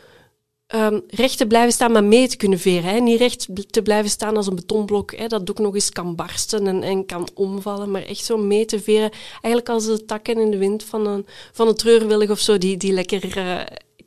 [0.75, 2.91] um, recht te blijven staan, maar mee te kunnen veren.
[2.91, 2.99] Hè.
[2.99, 6.67] Niet recht te blijven staan als een betonblok, hè, dat ook nog eens kan barsten
[6.67, 9.11] en, en kan omvallen, maar echt zo mee te veren.
[9.33, 12.77] Eigenlijk als de takken in de wind van een, van een treurwillig of zo, die,
[12.77, 13.61] die lekker uh,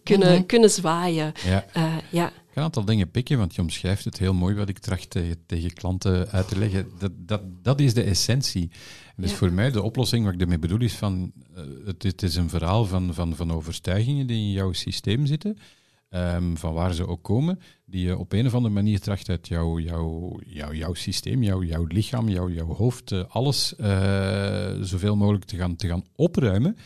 [0.04, 0.45] kunnen, mhm.
[0.45, 1.34] kunnen zwaaien.
[1.45, 1.65] Ja.
[1.78, 2.28] Uh, ja.
[2.28, 5.10] Ik ga een aantal dingen pikken, want je omschrijft het heel mooi wat ik tracht
[5.10, 6.89] tegen, tegen klanten uit te leggen.
[6.99, 8.71] Dat, dat, dat is de essentie.
[9.15, 12.36] dus voor mij de oplossing, wat ik ermee bedoel, is van uh, het, het, is
[12.36, 15.58] een verhaal van, van, van overtuigingen die in jouw systeem zitten.
[16.15, 19.47] Um, van waar ze ook komen, die je op een of andere manier tracht uit
[19.47, 25.15] jouw, jouw, jouw, jouw systeem, jouw, jouw lichaam, jouw, jouw hoofd, uh, alles uh, zoveel
[25.15, 26.78] mogelijk te gaan, te gaan opruimen.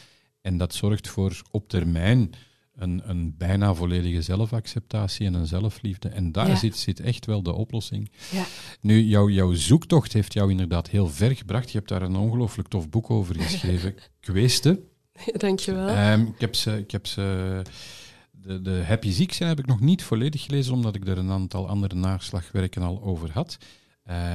[0.42, 2.34] En dat zorgt voor op termijn
[2.76, 6.10] een, een bijna volledige zelfacceptatie en een zelfliefde.
[6.10, 8.12] En daar zit, zit echt wel de oplossing.
[8.32, 8.46] Ja.
[8.82, 11.72] Nu, jouw, jouw zoektocht heeft jou inderdaad heel ver gebracht.
[11.72, 14.80] Je hebt daar een ongelooflijk tof boek over geschreven, Kweesten.
[15.32, 16.12] Dankjewel.
[16.12, 16.78] Um, ik heb ze...
[16.78, 17.62] Ik heb ze
[18.48, 21.32] de, de Happy Ziek zijn heb ik nog niet volledig gelezen, omdat ik er een
[21.32, 23.58] aantal andere naslagwerken al over had.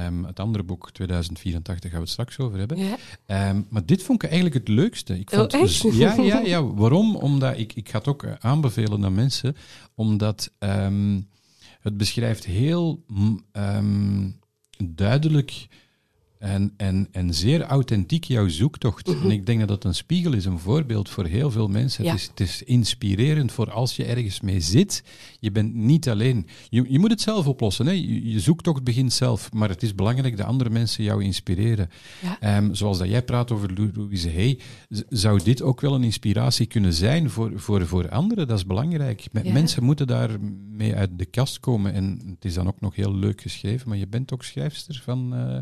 [0.05, 2.77] Um, het andere boek, 2084, gaan we het straks over hebben.
[2.77, 3.49] Ja.
[3.49, 5.19] Um, maar dit vond ik eigenlijk het leukste.
[5.19, 5.81] Ik oh, vond, oh, echt?
[5.81, 6.63] ja, ja, ja.
[6.63, 7.15] Waarom?
[7.15, 9.55] Omdat ik, ik ga het ook aanbevelen aan mensen,
[9.95, 11.29] omdat um,
[11.79, 13.03] het beschrijft heel
[14.77, 15.67] duidelijk
[16.43, 19.07] en, en, en zeer authentiek jouw zoektocht.
[19.07, 19.23] Mhm.
[19.23, 22.05] En ik denk dat dat een spiegel is, een voorbeeld voor heel veel mensen.
[22.05, 25.03] Het, is, het is inspirerend voor als je ergens mee zit.
[25.39, 26.47] Je bent niet alleen.
[26.69, 27.85] Je, je moet het zelf oplossen.
[27.85, 27.91] Hè?
[27.91, 29.53] Je, zoektocht begint zelf.
[29.53, 31.89] Maar het is belangrijk dat andere mensen jou inspireren.
[32.39, 34.59] Ehm, zoals dat jij praat over Louise Hey,
[35.09, 38.47] zou dit ook wel een inspiratie kunnen zijn voor, voor, voor anderen?
[38.47, 39.25] Dat is belangrijk.
[39.31, 40.29] Mensen moeten daar
[40.71, 41.93] mee uit de kast komen.
[41.93, 43.89] En het is dan ook nog heel leuk geschreven.
[43.89, 45.33] Maar je bent ook schrijfster van...
[45.33, 45.57] Uh,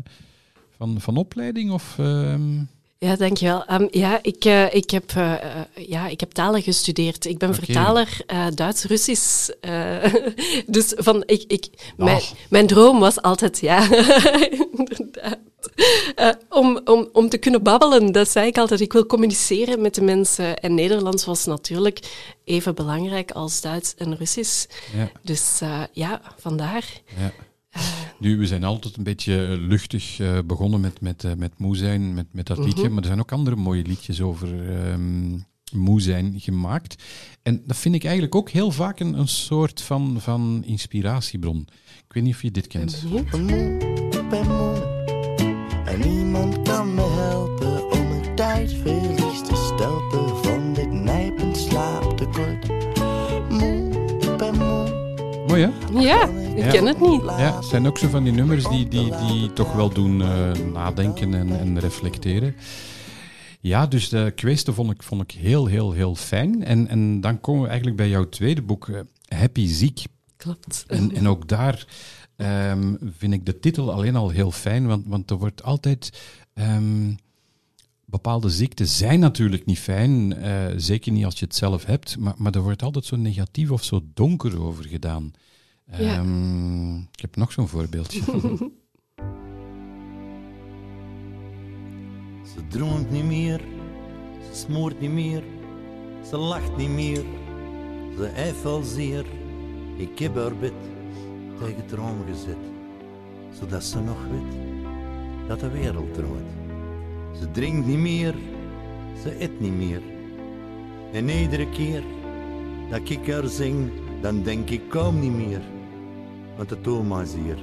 [0.82, 1.70] van, van opleiding?
[1.72, 2.34] Of, uh...
[2.98, 3.64] Ja, dankjewel.
[3.72, 5.34] Um, ja, ik, uh, ik, heb, uh,
[5.74, 7.24] ja, ik heb talen gestudeerd.
[7.24, 7.64] Ik ben okay.
[7.64, 8.20] vertaler
[8.54, 9.50] Duits-Russisch.
[10.74, 13.82] dus van, ik, ik, mijn, mijn droom was altijd, ja,
[14.78, 15.38] inderdaad.
[16.48, 18.80] om, om, om te kunnen babbelen, dat zei ik altijd.
[18.80, 20.58] Ik wil communiceren met de mensen.
[20.58, 21.98] En Nederlands was natuurlijk
[22.44, 24.66] even belangrijk als Duits en Russisch.
[24.96, 25.10] Ja.
[25.22, 25.60] Dus
[25.92, 26.84] ja, vandaar.
[27.18, 27.32] Ja.
[28.18, 31.76] Nu, we zijn altijd een beetje eh, luchtig uh, begonnen met, met, uh, met moe
[31.76, 32.74] zijn, met, met dat liedje.
[32.74, 32.92] Mm -hmm.
[32.92, 34.48] Maar er zijn ook andere mooie liedjes over
[34.92, 37.02] um, moe zijn gemaakt.
[37.42, 41.66] En dat vind ik eigenlijk ook heel vaak een, een soort van, van inspiratiebron.
[42.06, 43.04] Ik weet niet of je dit kent.
[43.14, 43.78] Ik ben moe,
[44.10, 44.90] ik ben moe.
[45.84, 47.11] En niemand kan me
[55.60, 56.00] Hè?
[56.00, 56.28] Ja.
[56.54, 57.22] Ik ken het niet.
[57.22, 60.50] Ja, het zijn ook zo van die nummers die, die, die toch wel doen uh,
[60.72, 62.54] nadenken en, en reflecteren.
[63.60, 66.64] Ja, dus de kwestie vond ik, vond ik heel, heel, heel fijn.
[66.64, 70.04] En, en dan komen we eigenlijk bij jouw tweede boek, uh, Happy Ziek.
[70.36, 70.84] Klopt.
[70.88, 71.86] En, en ook daar
[72.36, 76.20] um, vind ik de titel alleen al heel fijn, want, want er wordt altijd...
[76.54, 77.16] Um,
[78.12, 82.34] bepaalde ziekten zijn natuurlijk niet fijn, uh, zeker niet als je het zelf hebt, maar,
[82.36, 85.32] maar er wordt altijd zo negatief of zo donker over gedaan.
[85.98, 86.18] Ja.
[86.18, 88.20] Um, ik heb nog zo'n voorbeeldje.
[92.52, 93.60] ze droomt niet meer,
[94.50, 95.42] ze smoort niet meer,
[96.28, 97.24] ze lacht niet meer,
[98.16, 99.26] ze heeft al zeer.
[99.96, 100.72] Ik heb haar bed
[101.58, 102.62] tegen het raam gezet,
[103.58, 104.60] zodat ze nog weet
[105.48, 106.61] dat de wereld draait.
[107.42, 108.34] Ze drinkt niet meer,
[109.22, 110.02] ze eet niet meer.
[111.12, 112.02] En iedere keer
[112.90, 115.60] dat ik haar zing, dan denk ik kom niet meer.
[116.56, 117.58] Want de Thomas is hier,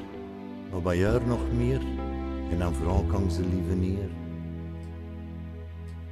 [0.72, 1.82] maar bij jou nog meer.
[2.52, 4.10] En dan vooral kan ze liever neer.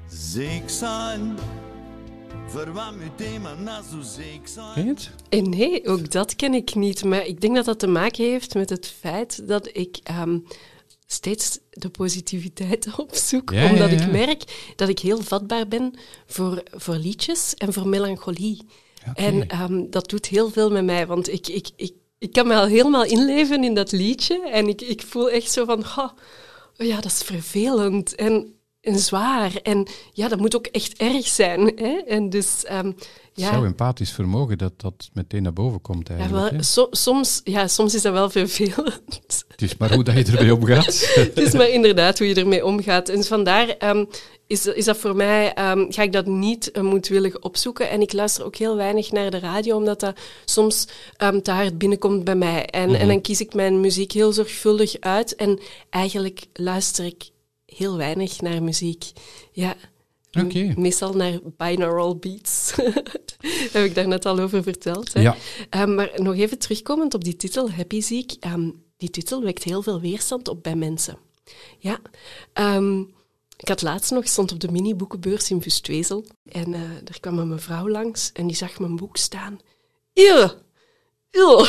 [0.08, 1.36] Zeek zijn,
[2.54, 4.74] wat mijn thema na zo zeek zijn.
[4.74, 5.12] Ken je het?
[5.30, 7.04] Eh, nee, ook dat ken ik niet.
[7.04, 10.44] Maar ik denk dat dat te maken heeft met het feit dat ik um,
[11.08, 13.52] steeds de positiviteit opzoek.
[13.52, 14.04] Ja, omdat ja, ja.
[14.06, 15.94] ik merk dat ik heel vatbaar ben
[16.26, 18.66] voor, voor liedjes en voor melancholie.
[19.14, 22.56] En um, dat doet heel veel met mij, want ik, ik, ik, ik kan me
[22.56, 24.50] al helemaal inleven in dat liedje.
[24.50, 26.10] En ik, ik voel echt zo van, oh,
[26.78, 29.56] oh ja, dat is vervelend en, en zwaar.
[29.64, 31.72] En ja, dat moet ook echt erg zijn.
[31.76, 31.98] Hè?
[32.08, 32.96] En dus, um,
[33.34, 33.52] ja.
[33.52, 36.50] Jouw empathisch vermogen, dat dat meteen naar boven komt Ja, eigenlijk.
[36.50, 36.66] wel, hè?
[36.66, 39.46] so- soms, ja, soms is dat wel vervelend.
[39.48, 40.86] Het is maar hoe dat je ermee omgaat.
[41.16, 43.10] Het is maar inderdaad hoe je ermee omgaat.
[43.10, 44.06] En vandaar ehm,
[44.48, 47.90] is, is dat voor mij, ehm, ga ik dat niet uh, moedwillig opzoeken.
[47.90, 50.88] En ik luister ook heel weinig naar de radio, omdat dat soms
[51.18, 52.66] ehm, te hard binnenkomt bij mij.
[52.66, 55.36] En, en dan kies ik mijn muziek heel zorgvuldig uit.
[55.36, 55.60] En
[55.90, 57.30] eigenlijk luister ik
[57.76, 59.12] heel weinig naar muziek.
[59.52, 59.76] Ja.
[60.76, 62.74] Meestal naar binaural beats.
[63.74, 65.14] Heb ik daar net al over verteld.
[65.14, 65.22] Hè?
[65.22, 65.36] Ja.
[65.70, 68.36] Ehm, maar nog even terugkomend op die titel, Happy Ziek.
[68.40, 71.18] Ehm, die titel wekt heel veel weerstand op bij mensen.
[71.78, 72.00] Ja.
[72.54, 73.00] Ehm,
[73.58, 76.26] ik had laatst nog, stond op de mini-boekenbeurs in Vustwezel.
[76.46, 79.60] En uh, er kwam een mevrouw langs en die zag mijn boek staan.
[80.14, 80.52] Eeuw,
[81.32, 81.66] eeuw.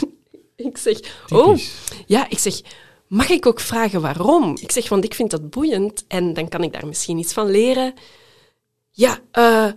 [0.68, 1.58] ik zeg, oh,
[2.06, 2.60] ja, ik zeg,
[3.08, 4.56] mag ik ook vragen waarom?
[4.60, 7.50] Ik zeg, want ik vind dat boeiend en dan kan ik daar misschien iets van
[7.50, 7.94] leren.
[8.90, 9.68] Ja, eh,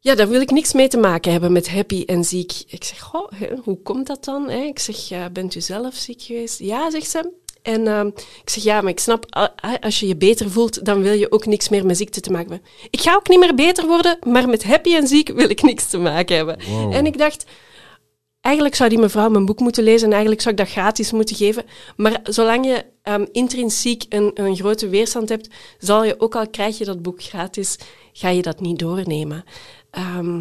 [0.00, 2.52] ja, daar wil ik niks mee te maken hebben met happy en ziek.
[2.66, 4.48] Ik zeg, hè, hoe komt dat dan?
[4.48, 4.60] hè?
[4.60, 6.58] Ik zeg, bent u zelf ziek geweest?
[6.58, 7.32] Ja, zegt ze.
[7.64, 8.04] En eh,
[8.42, 11.46] ik zeg, ja, maar ik snap, als je je beter voelt, dan wil je ook
[11.46, 12.68] niks meer met ziekte te maken hebben.
[12.90, 15.86] Ik ga ook niet meer beter worden, maar met happy en ziek wil ik niks
[15.86, 16.58] te maken hebben.
[16.68, 16.92] Wow.
[16.94, 17.44] En ik dacht,
[18.44, 21.36] eigenlijk zou die mevrouw mijn boek moeten lezen en eigenlijk zou ik dat gratis moeten
[21.36, 21.64] geven.
[21.96, 26.78] Maar zolang je ehm, intrinsiek een, een grote weerstand hebt, zal je, ook al krijg
[26.78, 27.78] je dat boek gratis,
[28.12, 29.44] ga je dat niet doornemen.
[29.90, 30.40] Ehm,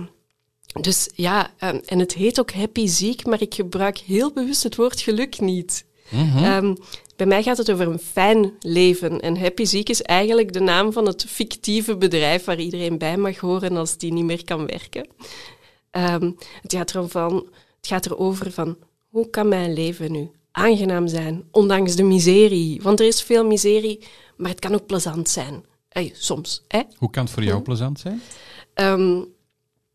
[0.82, 4.76] dus ja, ehm, en het heet ook Happy Ziek, maar ik gebruik heel bewust het
[4.76, 5.86] woord geluk niet.
[6.12, 6.76] Ehm,
[7.16, 9.20] bij mij gaat het over een fijn leven.
[9.20, 13.38] En Happy Ziek is eigenlijk de naam van het fictieve bedrijf waar iedereen bij mag
[13.38, 15.08] horen als die niet meer kan werken.
[15.92, 17.48] Het, gaat erom van,
[17.84, 18.78] het gaat erover van
[19.10, 22.82] hoe kan mijn leven nu aangenaam zijn, ondanks de miserie.
[22.82, 24.00] Want er is veel miserie,
[24.38, 25.66] maar het kan ook plezant zijn.
[25.90, 26.82] Ey, soms, hè?
[26.98, 28.22] Hoe kan het voor jou plezant zijn?
[28.74, 29.22] Ehm,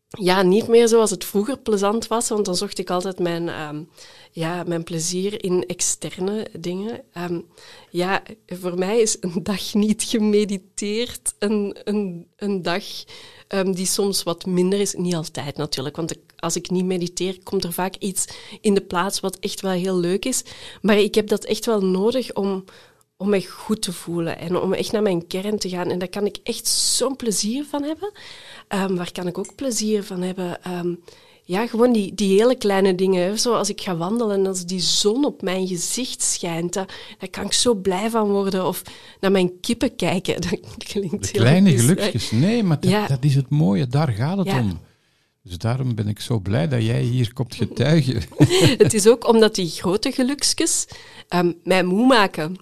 [0.07, 3.83] ja, niet meer zoals het vroeger plezant was, want dan zocht ik altijd mijn, ehm,
[4.31, 7.01] ja, mijn plezier in externe dingen.
[7.13, 7.39] Ehm,
[7.89, 12.83] ja, voor mij is een dag niet gemediteerd een, een, een dag
[13.49, 14.93] ehm, die soms wat minder is.
[14.93, 18.25] Niet altijd natuurlijk, want als ik niet mediteer, komt er vaak iets
[18.61, 20.43] in de plaats wat echt wel heel leuk is.
[20.81, 22.63] Maar ik heb dat echt wel nodig om,
[23.17, 25.89] om me goed te voelen en om echt naar mijn kern te gaan.
[25.89, 28.11] En daar kan ik echt zo'n plezier van hebben.
[28.67, 30.63] Ehm, waar kan ik ook plezier van hebben?
[30.63, 30.93] Ehm,
[31.49, 33.23] ja, gewoon die, die hele kleine dingen.
[33.23, 33.37] hè.
[33.37, 37.45] Zoals ik ga wandelen en als die zon op mijn gezicht schijnt, daar, daar kan
[37.45, 38.67] ik zo blij van worden.
[38.67, 38.81] Of
[39.19, 40.41] naar mijn kippen kijken.
[40.49, 41.77] Dat klinkt De heel kleine hè.
[41.77, 42.31] gelukjes.
[42.31, 43.07] Nee, maar dat, Ja.
[43.07, 43.87] dat is het mooie.
[43.87, 44.59] Daar gaat het Ja.
[44.59, 44.79] om.
[45.43, 48.21] Dus daarom ben ik zo blij dat jij hier komt getuigen.
[48.83, 50.85] Het is ook omdat die grote geluksjes
[51.27, 52.55] ehm, mij moe maken.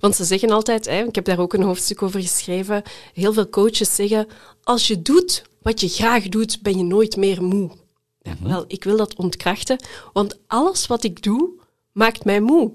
[0.00, 2.82] Want ze zeggen altijd, hè, ik heb daar ook een hoofdstuk over geschreven,
[3.14, 4.26] heel veel coaches zeggen,
[4.62, 7.70] als je doet wat je graag doet, ben je nooit meer moe.
[8.38, 9.78] Ja, wel, ik wil dat ontkrachten,
[10.12, 11.50] want alles wat ik doe,
[11.92, 12.72] maakt mij moe.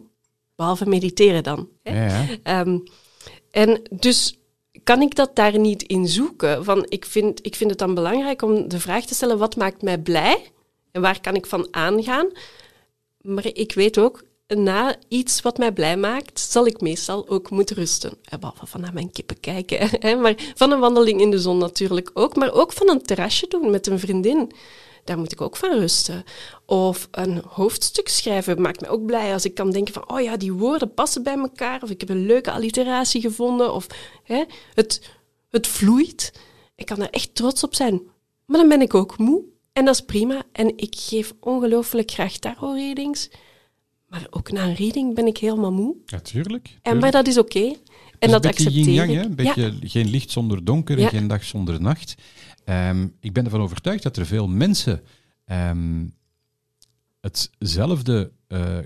[0.55, 1.69] Behalve mediteren dan.
[1.83, 2.05] Hè.
[2.05, 2.37] Ja, ja.
[2.43, 2.79] Ehm,
[3.51, 4.39] en dus
[4.83, 6.63] kan ik dat daar niet in zoeken?
[6.63, 9.81] Van, ik, vind, ik vind het dan belangrijk om de vraag te stellen, wat maakt
[9.81, 10.51] mij blij?
[10.91, 12.27] En waar kan ik van aangaan?
[13.21, 17.75] Maar ik weet ook, na iets wat mij blij maakt, zal ik meestal ook moeten
[17.75, 18.17] rusten.
[18.23, 19.89] Eh, Behalve van naar mijn kippen kijken.
[20.05, 20.15] Hè.
[20.15, 22.35] Maar van een wandeling in de zon natuurlijk ook.
[22.35, 24.51] Maar ook van een terrasje doen met een vriendin.
[25.05, 26.23] Daar moet ik ook van rusten.
[26.65, 30.37] Of een hoofdstuk schrijven maakt mij ook blij als ik kan denken van, oh ja,
[30.37, 31.83] die woorden passen bij elkaar.
[31.83, 33.73] Of ik heb een leuke alliteratie gevonden.
[33.73, 33.87] Of
[34.23, 35.11] hè, het,
[35.49, 36.33] het vloeit.
[36.75, 38.01] Ik kan er echt trots op zijn.
[38.45, 39.43] Maar dan ben ik ook moe.
[39.73, 40.43] En dat is prima.
[40.51, 43.29] En ik geef ongelooflijk graag tarot-readings.
[44.07, 45.95] Maar ook na een reading ben ik helemaal moe.
[46.05, 46.77] Ja, tuurlijk.
[46.81, 47.59] En, maar dat is oké.
[47.59, 47.73] En
[48.19, 49.15] Dus dat een beetje accepteer yin-yang, ik.
[49.17, 49.23] hè?
[49.23, 51.09] Een beetje geen licht zonder donker en Ja.
[51.09, 52.15] geen dag zonder nacht.
[52.65, 55.01] Ehm, ik ben ervan overtuigd dat er veel mensen
[55.45, 56.05] ehm,
[57.19, 58.77] hetzelfde eh,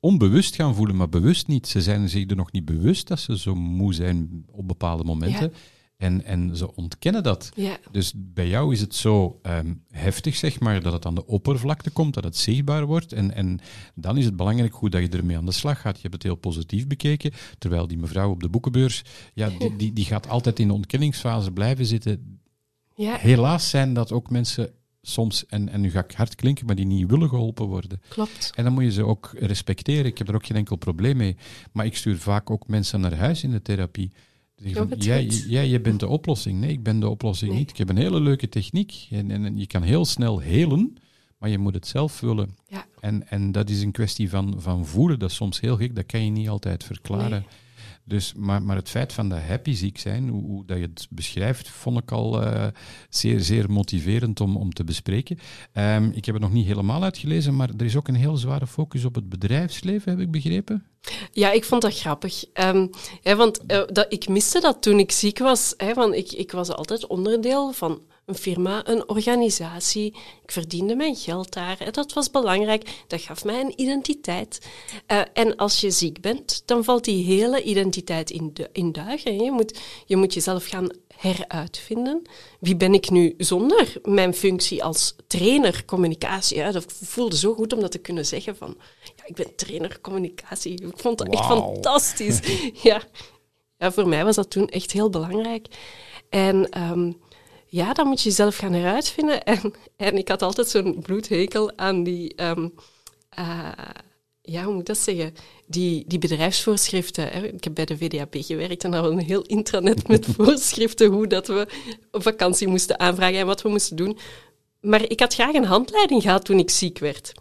[0.00, 1.68] onbewust gaan voelen, maar bewust niet.
[1.68, 5.52] Ze zijn zich er nog niet bewust dat ze zo moe zijn op bepaalde momenten.
[5.96, 7.50] En, en ze ontkennen dat.
[7.54, 7.78] Ja.
[7.90, 11.90] Dus bij jou is het zo ehm, heftig, zeg maar, dat het aan de oppervlakte
[11.90, 13.12] komt, dat het zichtbaar wordt.
[13.12, 13.58] En, en
[13.94, 15.96] dan is het belangrijk hoe dat je ermee aan de slag gaat.
[15.96, 19.92] Je hebt het heel positief bekeken, terwijl die mevrouw op de boekenbeurs, ja, die, die,
[19.92, 22.40] die gaat altijd in de ontkenningsfase blijven zitten.
[22.96, 24.70] Ja, Helaas zijn dat ook mensen
[25.02, 28.00] soms, en, en nu ga ik hard klinken, maar die niet willen geholpen worden.
[28.08, 28.52] klopt.
[28.54, 30.04] En dan moet je ze ook respecteren.
[30.04, 31.36] Ik heb er ook geen enkel probleem mee.
[31.72, 34.12] Maar ik stuur vaak ook mensen naar huis in de therapie.
[34.62, 36.60] Van, jij, jij, je bent de oplossing.
[36.60, 37.60] Nee, ik ben de oplossing Nee.
[37.60, 37.70] niet.
[37.70, 39.06] Ik heb een hele leuke techniek.
[39.10, 40.96] En, en, en je kan heel snel helen,
[41.38, 42.56] maar je moet het zelf willen.
[42.68, 42.86] Ja.
[43.00, 45.18] En, en dat is een kwestie van, van voelen.
[45.18, 45.94] Dat is soms heel gek.
[45.94, 47.30] Dat kan je niet altijd verklaren.
[47.30, 47.46] Nee.
[48.08, 51.68] Dus, maar, maar het feit van dat happy ziek zijn, hoe, dat je het beschrijft,
[51.68, 52.66] vond ik al eh,
[53.08, 55.38] zeer, zeer motiverend om, om te bespreken.
[55.72, 58.66] Ehm, ik heb het nog niet helemaal uitgelezen, maar er is ook een heel zware
[58.66, 60.86] focus op het bedrijfsleven, heb ik begrepen.
[61.32, 62.44] Ja, ik vond dat grappig.
[62.52, 62.86] Ehm,
[63.22, 65.74] hè, want eh, dat, ik miste dat toen ik ziek was.
[65.76, 70.06] Hè, want ik, ik was altijd onderdeel van een firma, een organisatie.
[70.42, 71.80] Ik verdiende mijn geld daar.
[71.80, 73.04] En dat was belangrijk.
[73.06, 74.66] Dat gaf mij een identiteit.
[75.12, 79.44] Uh, en als je ziek bent, dan valt die hele identiteit in, de, in duigen.
[79.44, 82.22] Je moet, je moet jezelf gaan heruitvinden.
[82.60, 86.56] Wie ben ik nu zonder mijn functie als trainer communicatie?
[86.56, 88.76] Ja, dat voelde zo goed om dat te kunnen zeggen van...
[89.16, 90.80] Ja, ik ben trainer communicatie.
[90.80, 92.40] Ik vond dat echt fantastisch.
[92.82, 93.02] ja.
[93.78, 95.66] ja, voor mij was dat toen echt heel belangrijk.
[96.28, 96.82] En...
[96.90, 97.24] Um,
[97.76, 99.44] ja, dan moet je jezelf gaan heruitvinden.
[99.54, 102.74] En, en ik had altijd zo'n bloedhekel aan die, um,
[103.38, 103.68] uh,
[104.42, 105.34] ja, hoe moet ik dat zeggen?
[105.66, 107.28] Die, die bedrijfsvoorschriften.
[107.28, 107.46] Hè.
[107.46, 111.46] Ik heb bij de VDAP gewerkt en hadden een heel intranet met voorschriften hoe dat
[111.46, 111.66] we
[112.10, 114.18] op vakantie moesten aanvragen en wat we moesten doen.
[114.80, 117.32] Maar ik had graag een handleiding gehad toen ik ziek werd.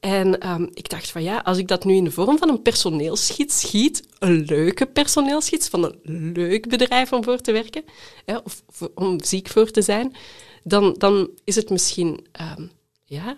[0.00, 2.62] En um, ik dacht van ja, als ik dat nu in de vorm van een
[2.62, 7.84] personeelsgids schiet, een leuke personeelsgids van een leuk bedrijf om voor te werken,
[8.24, 8.62] hè, of,
[8.94, 10.14] om ziek voor te zijn,
[10.62, 12.26] dan, dan is het misschien,
[12.58, 12.70] um,
[13.04, 13.36] ja,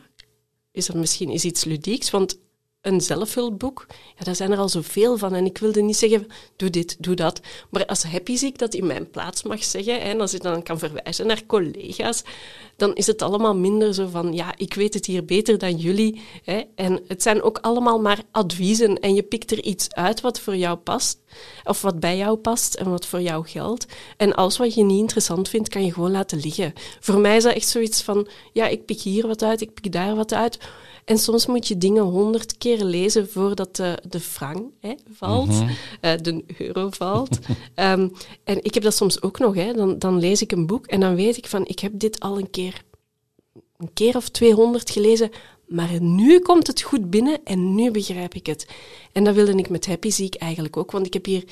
[0.73, 2.39] is er misschien is iets ludieks, want
[2.83, 5.35] een zelfhulpboek, ja, daar zijn er al zoveel van.
[5.35, 7.41] En ik wilde niet zeggen, doe dit, doe dat.
[7.71, 10.79] Maar als happy zie dat in mijn plaats mag zeggen, en als ik dan kan
[10.79, 12.23] verwijzen naar collega's,
[12.77, 16.21] dan is het allemaal minder zo van, ja, ik weet het hier beter dan jullie.
[16.45, 16.63] Hè.
[16.75, 19.01] En het zijn ook allemaal maar adviezen.
[19.01, 21.19] En je pikt er iets uit wat voor jou past,
[21.65, 23.87] of wat bij jou past en wat voor jou geldt.
[24.17, 26.73] En alles wat je niet interessant vindt, kan je gewoon laten liggen.
[27.01, 29.93] Voor mij is dat echt zoiets van, ja, ik pik hier wat uit, ik pik
[29.93, 30.59] daar wat uit.
[31.11, 35.69] En soms moet je dingen honderd keer lezen voordat de, de frank hè, valt, mm
[36.01, 37.39] de euro valt.
[37.75, 38.09] Ehm,
[38.45, 39.55] en ik heb dat soms ook nog.
[39.55, 39.73] Hè.
[39.73, 42.39] Dan, dan lees ik een boek en dan weet ik van, ik heb dit al
[42.39, 42.83] een keer,
[43.77, 45.31] een keer of tweehonderd gelezen,
[45.67, 48.67] maar nu komt het goed binnen en nu begrijp ik het.
[49.13, 51.45] En dat wilde ik met Happy Ziek eigenlijk ook, want ik heb hier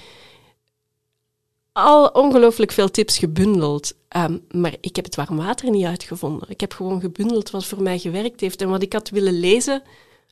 [1.84, 3.94] al ongelooflijk veel tips gebundeld.
[4.16, 6.50] Um, maar ik heb het warm water niet uitgevonden.
[6.50, 9.82] Ik heb gewoon gebundeld wat voor mij gewerkt heeft en wat ik had willen lezen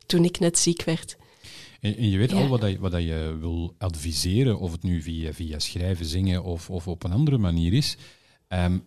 [0.07, 1.17] toen ik net ziek werd.
[1.81, 5.03] En, en je weet al wat, dat, wat dat je wil adviseren, of het nu
[5.03, 7.97] via, via schrijven, zingen of, of op een andere manier is.
[8.49, 8.85] Um,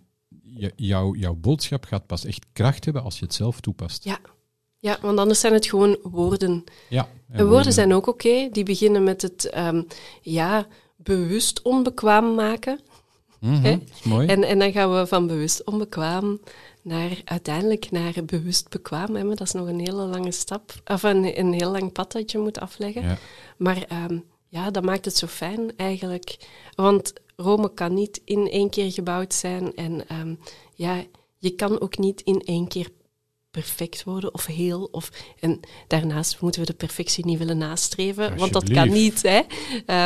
[0.76, 4.04] jou, jouw boodschap gaat pas echt kracht hebben als je het zelf toepast.
[4.04, 4.20] Ja,
[4.80, 6.64] ja want anders zijn het gewoon woorden.
[6.90, 8.50] Ja, en, woorden, zijn ook oké.
[8.52, 9.88] Die beginnen met het um,
[10.22, 10.68] ja,
[11.04, 12.80] bewust onbekwaam maken.
[13.40, 14.28] Mm is mooi.
[14.28, 16.40] En, en dan gaan we van bewust onbekwaam
[16.82, 19.16] naar uiteindelijk naar bewust bekwaam.
[19.16, 19.24] Hè?
[19.24, 22.32] Maar dat is nog een hele lange stap, of een, een heel lang pad dat
[22.32, 23.02] je moet afleggen.
[23.02, 23.18] Ja.
[23.58, 26.38] Maar um, ja, dat maakt het zo fijn eigenlijk.
[26.76, 29.76] Want Rome kan niet in één keer gebouwd zijn.
[29.76, 30.40] En um,
[30.74, 31.04] ja,
[31.38, 32.90] je kan ook niet in één keer
[33.52, 34.84] perfect worden of heel.
[34.84, 39.22] Of, en daarnaast moeten we de perfectie niet willen nastreven, want dat kan niet.
[39.22, 39.42] Hè?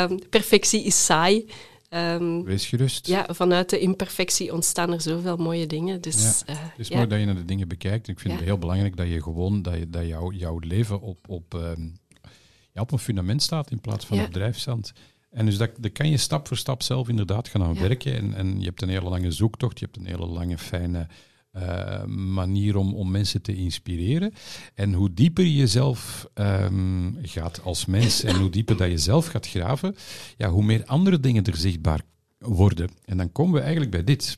[0.04, 1.50] Um, perfectie is saai.
[1.90, 3.08] Um, Wees gerust.
[3.08, 6.02] Ja, vanuit de imperfectie ontstaan er zoveel mooie dingen.
[6.02, 8.08] Dus, ja, uh, het is mooi dat je naar de dingen bekijkt.
[8.08, 11.30] Ik vind het heel belangrijk dat je gewoon dat, je, dat jou, jouw leven op,
[11.30, 11.98] op, um,
[12.74, 14.94] op een fundament staat in plaats van op drijfzand.
[15.30, 18.16] En dus dat, dat kan je stap voor stap zelf inderdaad gaan aan werken.
[18.16, 21.08] En, en je hebt een hele lange zoektocht, je hebt een hele lange fijne
[21.58, 24.34] uh, manier om, om mensen te inspireren.
[24.74, 29.26] En hoe dieper je jezelf um, gaat als mens en hoe dieper dat je zelf
[29.26, 29.96] gaat graven,
[30.38, 32.02] ja, hoe meer andere dingen er zichtbaar
[32.38, 32.90] worden.
[33.06, 34.38] En dan komen we eigenlijk bij dit.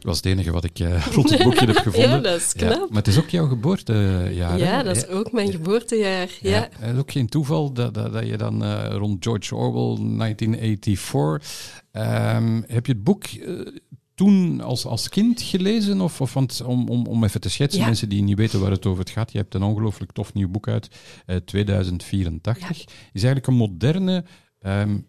[0.00, 2.10] Dat was het enige wat ik uh, rond het boekje heb gevonden.
[2.10, 2.88] ja, dat is knap.
[2.88, 4.58] maar het is ook jouw geboortejaar.
[4.58, 6.28] Ja, dat is ook mijn geboortejaar.
[6.40, 6.68] Ja.
[6.78, 11.88] Het is ook geen toeval dat, dat, dat je dan uh, rond George Orwell 1984...
[11.92, 13.66] Um, heb je het boek uh,
[14.14, 16.00] toen als, als kind gelezen?
[16.00, 17.86] Of, of want, om, om, om even te schetsen, ja.
[17.86, 19.32] mensen die niet weten waar het over gaat.
[19.32, 20.88] Je hebt een ongelooflijk tof nieuw boek uit,
[21.44, 22.62] 2084.
[22.62, 22.68] Ja.
[23.12, 24.24] Is eigenlijk een moderne...
[24.66, 25.08] Um,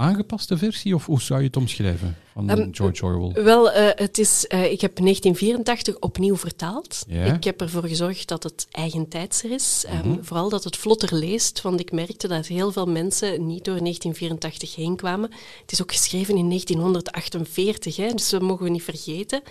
[0.00, 3.44] aangepaste versie, of hoe zou je het omschrijven van um, George Orwell?
[3.44, 7.04] Wel, uh, het is, uh, ik heb 1984 opnieuw vertaald.
[7.08, 9.84] Ik heb ervoor gezorgd dat het eigentijdser is.
[9.88, 10.12] Mm -hmm.
[10.12, 13.78] um, vooral dat het vlotter leest, want ik merkte dat heel veel mensen niet door
[13.78, 15.30] 1984 heen kwamen.
[15.60, 19.42] Het is ook geschreven in 1948, hè, dus dat mogen we niet vergeten.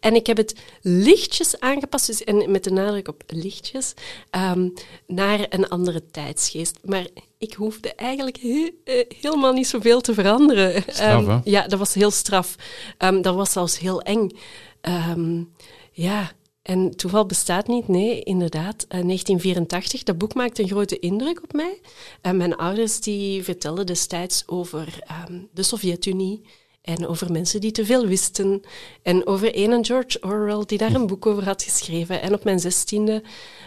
[0.00, 3.94] En ik heb het lichtjes aangepast, dus, en met de nadruk op lichtjes,
[4.30, 4.72] um,
[5.06, 6.78] naar een andere tijdsgeest.
[6.84, 7.06] Maar
[7.38, 10.82] ik hoefde eigenlijk he uh, helemaal niet zoveel te veranderen.
[10.86, 12.10] Straf, um, ja, dat was heel
[12.98, 14.30] Um, dat was zelfs heel eng.
[14.82, 15.52] Um,
[15.92, 18.84] ja, en toeval bestaat niet, nee, inderdaad.
[18.84, 21.80] Uh, 1984, dat boek maakte een grote indruk op mij.
[22.32, 24.98] Mijn ouders die vertelden destijds over
[25.52, 26.42] de Sovjet-Unie
[26.84, 28.62] en over mensen die te veel wisten.
[29.02, 32.22] En over een George Orwell die daar een boek over had geschreven.
[32.22, 33.22] En op mijn zestiende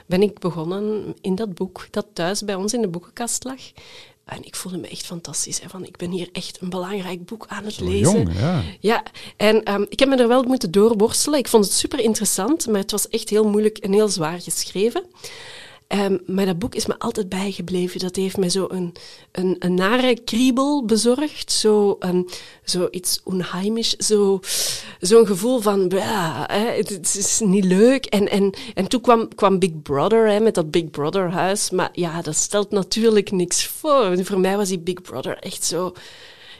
[0.05, 3.61] ben ik begonnen in dat boek dat thuis bij ons in de boekenkast lag.
[4.27, 5.61] En ik voelde me echt fantastisch.
[5.61, 8.13] Hè, van, ik ben hier echt een belangrijk boek aan het Zo lezen.
[8.13, 8.61] jong, ja.
[8.79, 9.03] Ja,
[9.37, 11.39] en ehm, ik heb me er wel moeten doorworstelen.
[11.39, 15.03] Ik vond het super interessant, maar het was echt heel moeilijk en heel zwaar geschreven.
[15.87, 17.99] Ehm, maar dat boek is me altijd bijgebleven.
[17.99, 18.93] Dat heeft mij zo een,
[19.31, 21.51] een, een nare kriebel bezorgd.
[21.51, 22.29] Zo, een,
[22.63, 23.95] zo iets onheimisch.
[23.95, 24.39] Zo,
[24.99, 28.05] zo'n gevoel van, "Blah, hè, het, het is niet leuk.
[28.05, 31.69] En, en, en toen kwam, kwam Big Brother hè, met dat Big Brother huis.
[31.69, 34.25] Maar ja, dat stelt natuurlijk niks voor.
[34.25, 35.93] Voor mij was die Big Brother echt zo...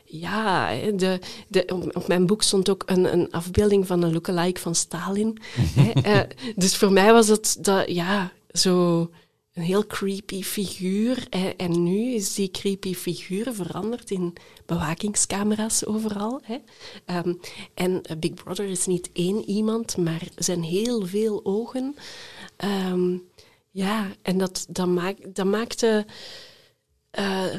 [0.10, 4.76] Ja, de, de, op, mijn boek stond ook een, een afbeelding van een lookalike van
[4.76, 5.38] Stalin.
[5.80, 5.92] hè.
[5.92, 6.20] Eh,
[6.56, 9.10] dus voor mij was het dat, ja, zo
[9.54, 11.28] een heel creepy figuur.
[11.58, 14.34] En, nu is die creepy figuur veranderd in
[14.66, 16.42] bewakingscamera's overal.
[16.44, 16.58] Hè.
[17.06, 17.34] Ehm,
[17.74, 21.96] en eh, Big Brother is niet één iemand, maar zijn heel veel ogen.
[22.58, 23.18] Ehm,
[23.72, 26.06] ja, en dat, dat, maak, dat maakte...
[27.10, 27.56] eh,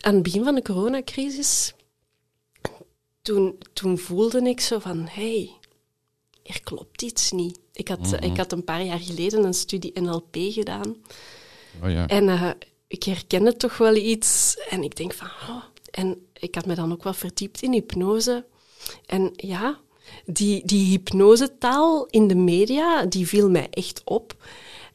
[0.00, 1.74] aan het begin van de coronacrisis,
[3.22, 5.57] toen, toen voelde ik zo van, hey,
[6.48, 7.58] er klopt iets niet.
[7.72, 10.96] Ik had, ik had een paar jaar geleden een studie NLP gedaan.
[11.82, 12.06] Oh, ja.
[12.06, 12.50] En eh,
[12.86, 14.56] ik herkende toch wel iets.
[14.70, 15.26] En ik denk van...
[15.26, 15.62] Oh.
[15.90, 18.44] En ik had me dan ook wel verdiept in hypnose.
[19.06, 19.80] En ja,
[20.24, 24.36] die, die hypnosetaal in de media, die viel mij echt op.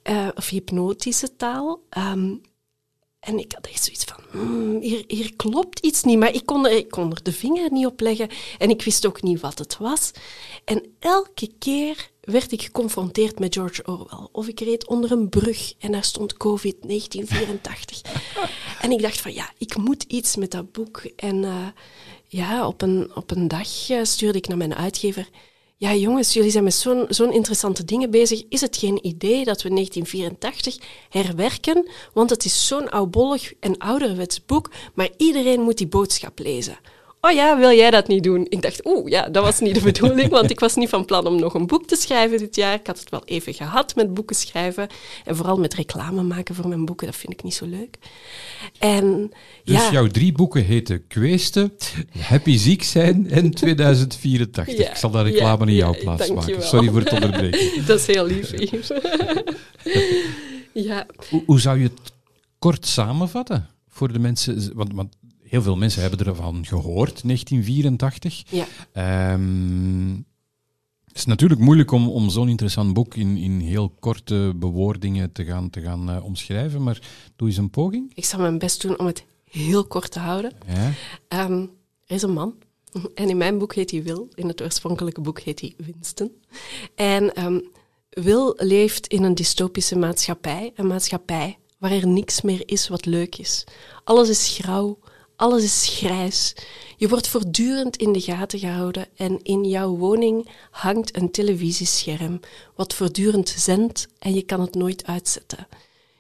[0.02, 1.82] Eh, of hypnotische taal.
[1.90, 2.36] Ehm,
[3.24, 6.68] en ik had echt zoiets van, hmm, hier, hier klopt iets niet, maar ik kon,
[6.68, 9.60] er, ik kon er de vinger niet op leggen en ik wist ook niet wat
[9.60, 10.12] het was.
[10.66, 14.28] En elke keer werd ik geconfronteerd met George Orwell.
[14.32, 18.02] Of ik reed onder een brug en daar stond COVID 1984.
[18.84, 21.02] en ik dacht van, ja, ik moet iets met dat boek.
[21.16, 21.68] En eh,
[22.28, 25.30] ja, op een, op een dag eh, stuurde ik naar mijn uitgever...
[25.78, 28.44] Ja, jongens, jullie zijn met zo'n zo'n interessante dingen bezig.
[28.50, 30.78] Is het geen idee dat we 1984
[31.10, 31.90] herwerken?
[32.14, 36.78] Want het is zo'n oudbollig en ouderwets boek, maar iedereen moet die boodschap lezen.
[37.26, 38.46] Oh ja, wil jij dat niet doen?
[38.50, 41.28] Ik dacht, oeh, ja, dat was niet de bedoeling, want ik was niet van plan
[41.28, 42.74] om nog een boek te schrijven dit jaar.
[42.74, 44.88] Ik had het wel even gehad met boeken schrijven
[45.26, 47.98] en vooral met reclame maken voor mijn boeken, dat vind ik niet zo leuk.
[48.80, 49.32] En
[49.64, 51.74] Dus ja, jouw drie boeken heten Kweesten,
[52.20, 54.78] Happy Ziek zijn en 2084.
[54.78, 56.64] Ja, Ik zal daar reclame ja, in jouw ja, plaats maken.
[56.64, 57.86] Sorry voor het onderbreken.
[57.88, 58.92] dat is heel lief, Yves.
[60.90, 62.12] ja, Hoe, hoe zou je het
[62.60, 64.72] kort samenvatten voor de mensen?
[64.74, 65.16] Want, want
[65.54, 68.44] heel veel mensen hebben ervan gehoord, 1984.
[68.50, 68.66] ja.
[68.94, 70.16] Ehm,
[71.08, 75.46] het is natuurlijk moeilijk om, om zo'n interessant boek in, in heel korte bewoordingen te
[75.46, 77.02] gaan, te gaan eh, omschrijven, maar
[77.36, 78.12] doe eens een poging.
[78.16, 80.52] Ik zal mijn best doen om het heel kort te houden.
[80.68, 80.92] Ja.
[81.28, 81.62] Ehm,
[82.06, 82.54] er is een man.
[83.16, 84.26] En in mijn boek heet hij Will.
[84.34, 86.32] In het oorspronkelijke boek heet hij Winston.
[86.96, 87.60] En ehm,
[88.10, 90.72] Will leeft in een dystopische maatschappij.
[90.76, 93.64] Een maatschappij waar er niks meer is wat leuk is.
[94.04, 95.00] Alles is grauw.
[95.36, 96.56] Alles is grijs.
[96.98, 102.40] Je wordt voortdurend in de gaten gehouden en in jouw woning hangt een televisiescherm
[102.76, 105.68] wat voortdurend zendt en je kan het nooit uitzetten.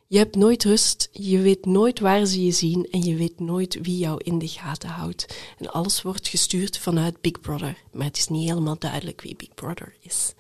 [0.07, 3.77] Je hebt nooit rust, je weet nooit waar ze je zien en je weet nooit
[3.81, 5.25] wie jou in de gaten houdt.
[5.57, 9.53] En alles wordt gestuurd vanuit Big Brother, maar het is niet helemaal duidelijk wie Big
[9.53, 10.33] Brother is.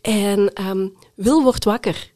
[0.00, 2.12] En ehm, Wil wordt wakker.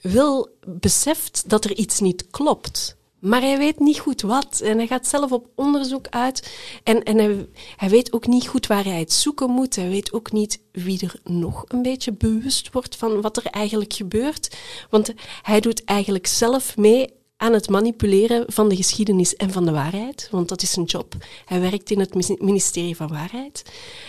[0.00, 2.96] Wil beseft dat er iets niet klopt.
[3.24, 4.60] Maar hij weet niet goed wat.
[4.60, 6.56] En hij gaat zelf op onderzoek uit.
[6.82, 9.76] En, en hij, hij weet ook niet goed waar hij het zoeken moet.
[9.76, 13.92] Hij weet ook niet wie er nog een beetje bewust wordt van wat er eigenlijk
[13.92, 14.56] gebeurt.
[14.90, 15.12] Want
[15.42, 20.28] hij doet eigenlijk zelf mee aan het manipuleren van de geschiedenis en van de waarheid.
[20.30, 21.14] Want dat is zijn job.
[21.44, 23.62] Hij werkt in het ministerie van Waarheid.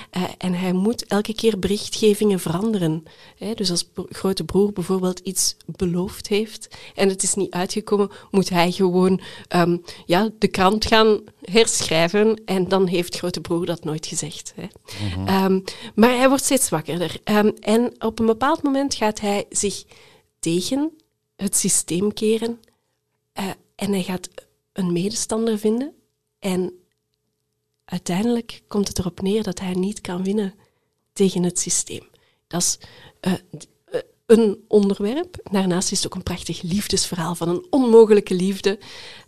[0.09, 3.03] Eh, en hij moet elke keer berichtgevingen veranderen.
[3.37, 8.49] Hè, dus als grote broer bijvoorbeeld iets beloofd heeft en het is niet uitgekomen, moet
[8.49, 12.41] hij gewoon ehm, ja, de krant gaan herschrijven.
[12.45, 14.53] En dan heeft grote broer dat nooit gezegd.
[14.55, 14.67] Hè.
[15.25, 15.59] Ehm,
[15.95, 17.19] maar hij wordt steeds wakkerder.
[17.23, 19.83] Ehm, en op een bepaald moment gaat hij zich
[20.39, 20.91] tegen
[21.35, 22.59] het systeem keren.
[23.35, 24.29] Eh, en hij gaat
[24.73, 25.93] een medestander vinden.
[26.39, 26.73] En
[27.85, 30.53] uiteindelijk komt het erop neer dat hij niet kan winnen
[31.13, 32.07] tegen het systeem.
[32.47, 32.77] Dat is
[33.19, 33.33] eh,
[33.85, 35.37] eh, een onderwerp.
[35.51, 38.79] Daarnaast is het ook een prachtig liefdesverhaal van een onmogelijke liefde.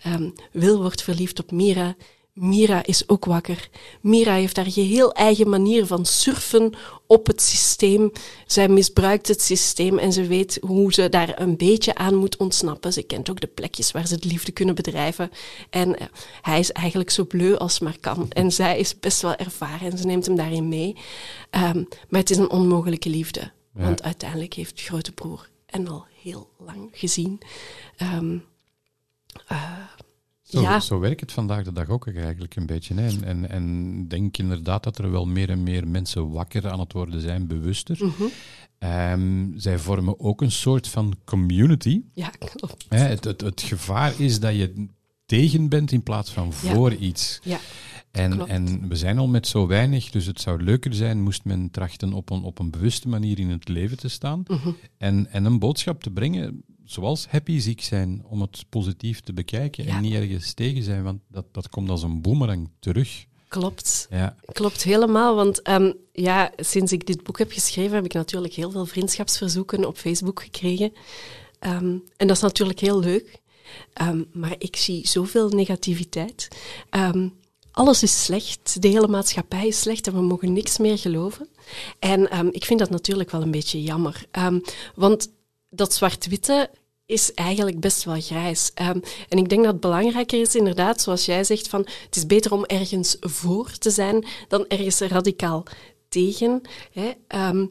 [0.01, 1.95] Ehm, Wil wordt verliefd op Mira.
[2.39, 3.69] Mira is ook wakker.
[4.01, 6.73] Mira heeft haar geheel eigen manier van surfen
[7.07, 8.11] op het systeem.
[8.45, 12.93] Zij misbruikt het systeem en ze weet hoe ze daar een beetje aan moet ontsnappen.
[12.93, 15.29] Ze kent ook de plekjes waar ze de liefde kunnen bedrijven.
[15.69, 16.07] En eh,
[16.41, 18.31] hij is eigenlijk zo bleu als maar kan.
[18.31, 20.95] En zij is best wel ervaren en ze neemt hem daarin mee.
[21.49, 23.51] Ehm, maar het is een onmogelijke liefde.
[23.71, 27.39] Want uiteindelijk heeft grote broer en al heel lang gezien.
[29.47, 29.59] eh,
[30.47, 30.79] Zo, Ja.
[30.79, 32.93] zo werkt het vandaag de dag ook eigenlijk een beetje.
[32.93, 33.07] Hè.
[33.25, 37.21] En, en, denk inderdaad dat er wel meer en meer mensen wakker aan het worden
[37.21, 37.97] zijn, bewuster.
[38.05, 38.23] Mhm.
[38.79, 42.01] Ehm, zij vormen ook een soort van community.
[42.13, 42.85] Ja, klopt.
[42.89, 42.97] Hè.
[42.97, 44.87] Het, het, het gevaar is dat je
[45.25, 46.73] tegen bent in plaats van Ja.
[46.73, 47.39] voor iets.
[47.43, 47.59] Ja,
[48.11, 48.49] En, klopt.
[48.49, 52.13] en we zijn al met zo weinig, dus het zou leuker zijn moest men trachten
[52.13, 54.69] op een, op een bewuste manier in het leven te staan Mhm.
[54.97, 59.85] en, en een boodschap te brengen, zoals happy ziek zijn, om het positief te bekijken
[59.85, 59.95] Ja.
[59.95, 63.25] en niet ergens tegen zijn, want dat, dat komt als een boemerang terug.
[63.47, 64.07] klopt.
[64.09, 64.35] Ja.
[64.51, 68.71] Klopt helemaal, want ehm, ja, sinds ik dit boek heb geschreven, heb ik natuurlijk heel
[68.71, 70.93] veel vriendschapsverzoeken op Facebook gekregen.
[71.59, 73.41] Ehm, en dat is natuurlijk heel leuk,
[73.93, 76.47] Ehm, maar ik zie zoveel negativiteit.
[77.71, 81.47] Alles is slecht, de hele maatschappij is slecht en we mogen niks meer geloven.
[81.99, 84.25] En ik vind dat natuurlijk wel een beetje jammer,
[84.95, 85.29] want
[85.69, 86.69] dat zwart-witte
[87.07, 88.71] is eigenlijk best wel grijs.
[88.73, 88.99] Ehm,
[89.29, 92.53] en ik denk dat het belangrijker is, inderdaad, zoals jij zegt, van het is beter
[92.53, 95.63] om ergens voor te zijn dan ergens radicaal
[96.09, 96.61] tegen.
[96.91, 97.11] Hè.
[97.27, 97.65] Ehm,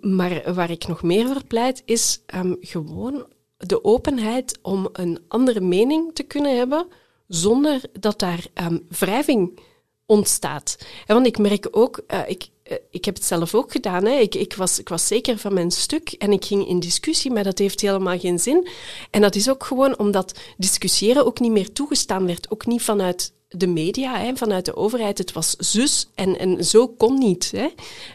[0.00, 3.26] maar waar ik nog meer voor pleit, is ehm, gewoon
[3.56, 6.86] de openheid om een andere mening te kunnen hebben,
[7.28, 8.46] zonder dat daar
[8.88, 9.60] wrijving
[10.06, 10.78] ontstaat.
[11.06, 12.48] En want ik merk ook, eh, ik,
[12.90, 14.14] ik heb het zelf ook gedaan, hè.
[14.18, 17.44] Ik, ik, was, ik was zeker van mijn stuk en ik ging in discussie, maar
[17.44, 18.68] dat heeft helemaal geen zin.
[19.10, 23.32] En dat is ook gewoon omdat discussiëren ook niet meer toegestaan werd, ook niet vanuit
[23.48, 25.18] de media, hè, vanuit de overheid.
[25.18, 27.50] Het was zus en, en zo kon niet.
[27.56, 27.68] Hè.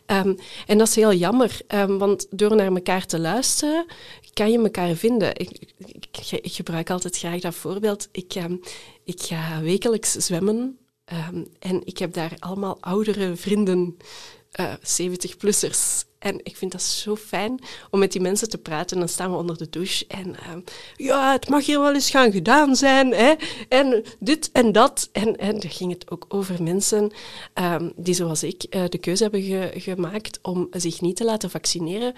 [0.05, 0.33] Ehm,
[0.67, 3.85] en dat is heel jammer, ehm, want door naar elkaar te luisteren,
[4.33, 5.29] kan je elkaar vinden.
[5.35, 8.07] Ik, ik, ik- ik gebruik altijd graag dat voorbeeld.
[8.11, 8.55] Ik, ehm,
[9.03, 10.77] ik ga wekelijks zwemmen
[11.59, 13.97] en ik heb daar allemaal oudere vrienden,
[14.53, 16.03] eh 70-plussers.
[16.19, 17.59] En ik vind dat zo fijn
[17.91, 18.99] om met die mensen te praten.
[18.99, 20.59] Dan staan we onder de douche en ehm,
[20.95, 23.11] ja, het mag hier wel eens gaan gedaan zijn.
[23.13, 23.33] Hè?
[23.69, 25.09] En dit en dat.
[25.11, 27.11] En, en dan ging het ook over mensen
[27.53, 31.49] ehm, die, zoals ik, eh, de keuze hebben ge- gemaakt om zich niet te laten
[31.49, 32.13] vaccineren.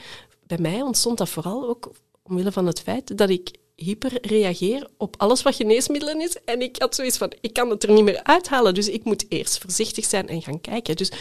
[0.47, 1.91] Bij mij ontstond dat vooral ook
[2.23, 6.35] omwille van het feit dat ik hyper reageer op alles wat geneesmiddelen is.
[6.45, 9.25] En ik had zoiets van, ik kan het er niet meer uithalen, dus ik moet
[9.29, 10.95] eerst voorzichtig zijn en gaan kijken.
[10.95, 11.11] Dus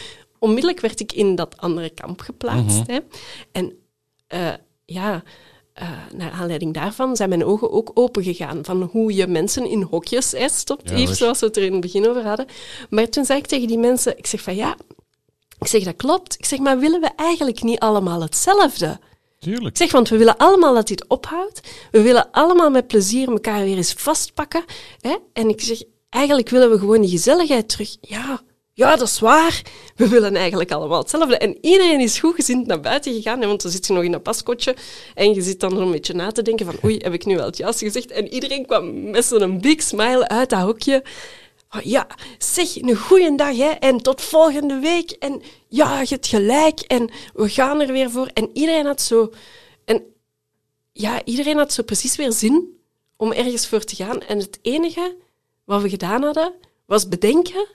[0.45, 2.87] onmiddellijk werd ik in dat andere kamp geplaatst.
[2.87, 2.99] hè.
[3.53, 3.73] En
[4.27, 4.53] eh,
[4.85, 5.23] ja,
[5.73, 10.33] eh, naar aanleiding daarvan zijn mijn ogen ook opengegaan van hoe je mensen in hokjes
[10.33, 12.47] hè, stopt, Ja, Yves, zoals we het er in het begin over hadden.
[12.91, 14.77] Maar toen zei ik tegen die mensen, ik zeg van ja,
[15.59, 16.35] ik zeg dat klopt.
[16.39, 18.99] Ik zeg, maar willen we eigenlijk niet allemaal hetzelfde?
[19.39, 19.67] Tuurlijk.
[19.69, 21.61] Ik zeg, want we willen allemaal dat dit ophoudt.
[21.91, 24.65] We willen allemaal met plezier elkaar weer eens vastpakken.
[25.01, 25.17] Hè?
[25.33, 27.97] En ik zeg, eigenlijk willen we gewoon die gezelligheid terug.
[28.01, 28.41] Ja,
[28.77, 29.63] ja, dat is waar.
[29.97, 31.39] We willen eigenlijk allemaal hetzelfde.
[31.39, 33.41] En iedereen is goed gezind naar buiten gegaan.
[33.41, 34.77] Want dan zit je nog in een paskotje
[35.15, 37.47] en je zit dan een beetje na te denken van oei, heb ik nu wel
[37.47, 38.11] het juiste gezegd?
[38.11, 41.05] En iedereen kwam met zo'n big smile uit dat hokje.
[41.71, 42.07] Oh, ja,
[42.39, 45.11] zeg, een goeie dag hè, en tot volgende week.
[45.11, 48.31] En ja, je gelijk en we gaan er weer voor.
[48.35, 49.33] En iedereen had zo...
[49.85, 50.03] En
[50.93, 52.79] ja, iedereen had zo precies weer zin
[53.17, 54.21] om ergens voor te gaan.
[54.21, 55.17] En het enige
[55.65, 56.53] wat we gedaan hadden,
[56.87, 57.67] was bedenken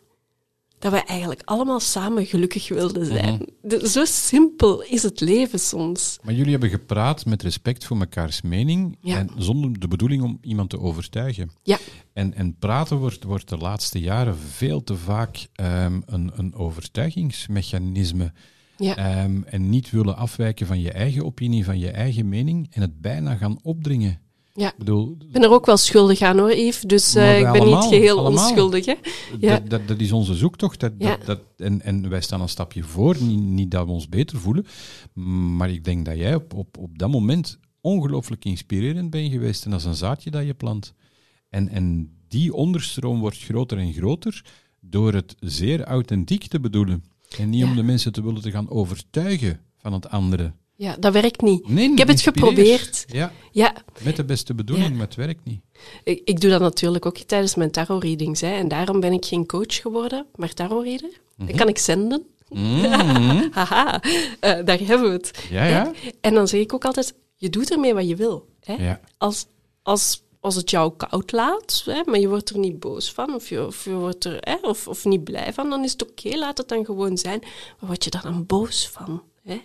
[0.80, 3.46] dat we eigenlijk allemaal samen gelukkig wilden zijn.
[3.62, 6.18] De- zo simpel is het leven soms.
[6.24, 9.18] Maar jullie hebben gepraat met respect voor mekaars mening Ja.
[9.18, 11.52] en zonder de bedoeling om iemand te overtuigen.
[11.64, 11.78] Ja,
[12.14, 18.32] En, en praten wordt, wordt de laatste jaren veel te vaak ehm, een, een overtuigingsmechanisme.
[18.78, 18.96] ja.
[18.96, 23.02] Ehm, en niet willen afwijken van je eigen opinie, van je eigen mening en het
[23.02, 24.20] bijna gaan opdringen.
[24.54, 24.68] Ja.
[24.72, 26.82] Ik bedoel, ben er ook wel schuldig aan hoor, Yves.
[26.82, 28.48] Dus eh, ik ben allemaal, niet geheel allemaal.
[28.48, 28.86] onschuldig.
[28.86, 28.96] Hè?
[29.40, 29.60] Ja.
[29.60, 30.80] dat, dat, dat is onze zoektocht.
[30.80, 31.18] Dat, Ja.
[31.18, 34.38] dat, dat, en, en wij staan een stapje voor, niet, niet dat we ons beter
[34.40, 34.66] voelen.
[35.58, 39.66] Maar ik denk dat jij op, op, op dat moment ongelooflijk inspirerend bent geweest.
[39.66, 40.94] En dat is een zaadje dat je plant.
[41.50, 44.46] En, en die onderstroom wordt groter en groter
[44.82, 47.04] door het zeer authentiek te bedoelen.
[47.38, 47.70] En niet Ja.
[47.70, 50.54] om de mensen te willen te gaan overtuigen van het andere.
[50.80, 51.68] Ja, dat werkt niet.
[51.70, 53.06] Nee, Ik heb het geprobeerd.
[53.08, 53.74] Ja, Ja,
[54.04, 54.94] met de beste bedoeling, Ja.
[54.96, 55.62] maar het werkt niet.
[56.04, 58.42] ik, ik doe dat natuurlijk ook tijdens mijn tarot-readings.
[58.42, 58.52] Hè.
[58.52, 61.10] En daarom ben ik geen coach geworden, maar tarot-reader.
[61.38, 61.48] Mhm.
[61.48, 62.24] Dat kan ik zenden.
[62.50, 62.84] Mm.
[63.52, 64.02] Haha,
[64.40, 65.44] eh, daar hebben we het.
[65.50, 65.92] Ja, ja.
[66.22, 68.48] En dan zeg ik ook altijd, je doet ermee wat je wil.
[68.64, 68.74] Hè?
[68.74, 69.00] Ja.
[69.18, 69.46] Als,
[69.84, 73.50] als, als het jou koud laat, hè, maar je wordt er niet boos van of
[73.50, 76.38] je, of je wordt er hè, of, of niet blij van, dan is het oké,
[76.38, 77.40] laat het dan gewoon zijn.
[77.80, 79.24] Maar word je daar dan boos van?
[79.44, 79.62] Hè?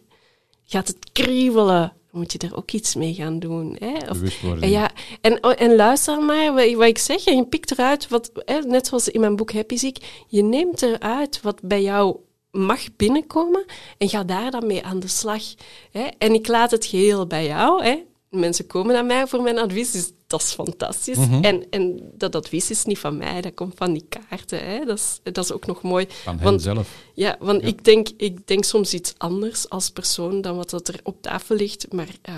[0.64, 1.92] Gaat het kriebelen?
[2.10, 3.76] Dan moet je er ook iets mee gaan doen.
[3.78, 4.10] Hè?
[4.10, 4.90] Of, en, ja,
[5.20, 8.86] en, en luister maar wat, wat ik zeg en je pikt eruit, wat, hè, net
[8.86, 12.16] zoals in mijn boek Happy Ziek, je neemt eruit wat bij jou
[12.50, 13.64] mag binnenkomen
[13.98, 15.42] en ga daar dan mee aan de slag.
[15.90, 16.06] Hè?
[16.18, 17.84] En ik laat het geheel bij jou.
[17.84, 18.02] Hè?
[18.35, 21.18] Mensen komen naar mij voor mijn advies, dus dat is fantastisch.
[21.43, 24.59] en, en dat advies is niet van mij, dat komt van die kaarten.
[24.66, 24.85] Hè.
[24.85, 26.07] Dat, is, dat is ook nog mooi.
[26.09, 26.89] Van hen Want- zelf.
[27.14, 31.01] Ja, want Ik, denk, ik denk soms iets anders als persoon dan wat dat er
[31.03, 31.93] op tafel ligt.
[31.93, 32.35] Maar eh,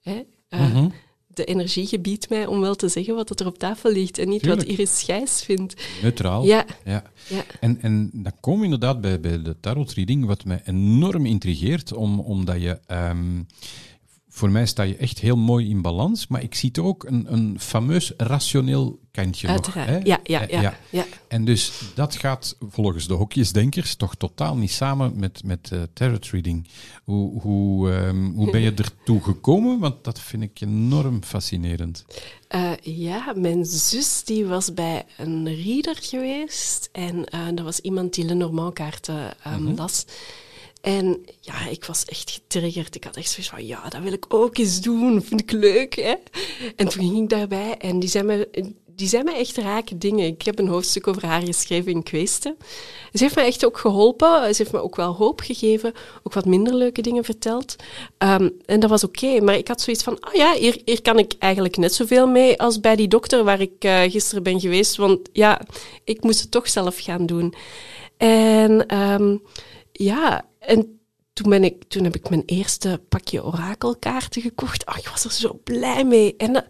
[0.00, 0.84] hè, eh,
[1.26, 4.28] de energie gebiedt mij om wel te zeggen wat dat er op tafel ligt en
[4.28, 4.60] niet Tuurlijk.
[4.62, 5.82] wat Iris Gijs vindt.
[6.02, 6.44] Neutraal.
[6.44, 7.02] Ja, Ja.
[7.28, 7.44] ja.
[7.60, 11.92] En, en dan kom je inderdaad bij, bij de tarot reading, wat mij enorm intrigeert,
[11.92, 12.78] om, omdat je...
[12.86, 13.42] ehm,
[14.32, 17.32] voor mij sta je echt heel mooi in balans, maar ik zie toch ook een,
[17.32, 19.88] een fameus rationeel kantje uiteraard.
[19.88, 19.96] nog.
[19.96, 20.04] hè?
[20.04, 21.04] ja, ja, Eh, ja, ja.
[21.28, 26.26] En dus dat gaat volgens de hokjesdenkers toch totaal niet samen met, met eh, tarot
[26.26, 26.68] reading.
[27.04, 29.78] Hoe, hoe, ehm, hoe ben je ertoe gekomen?
[29.78, 32.04] Want dat vind ik enorm fascinerend.
[32.48, 36.88] Eh, ja, mijn zus die was bij een reader geweest.
[36.92, 40.04] En eh, dat was iemand die Lenormand-kaarten ehm, las.
[40.80, 42.94] En ja, ik was echt getriggerd.
[42.94, 45.22] Ik had echt zoiets van, ja, dat wil ik ook eens doen.
[45.22, 46.14] Vind ik leuk, hè.
[46.76, 48.68] En toen ging ik daarbij en die zei me...
[49.00, 50.26] Die zei me echt rake dingen.
[50.26, 52.56] Ik heb een hoofdstuk over haar geschreven in Kweesten.
[53.12, 54.54] Ze heeft me echt ook geholpen.
[54.54, 55.92] Ze heeft me ook wel hoop gegeven.
[56.22, 57.76] Ook wat minder leuke dingen verteld.
[58.18, 59.40] Ehm, en dat was oké.
[59.40, 62.60] Maar ik had zoiets van, ah ja, hier, hier kan ik eigenlijk net zoveel mee
[62.60, 64.96] als bij die dokter waar ik eh, gisteren ben geweest.
[64.96, 65.60] Want ja,
[66.04, 67.54] ik moest het toch zelf gaan doen.
[68.16, 69.36] En ehm,
[69.92, 71.00] ja, en
[71.32, 74.86] toen, ben ik, toen heb ik mijn eerste pakje orakelkaarten gekocht.
[74.86, 76.34] Oh, ik was er zo blij mee.
[76.36, 76.66] En dat-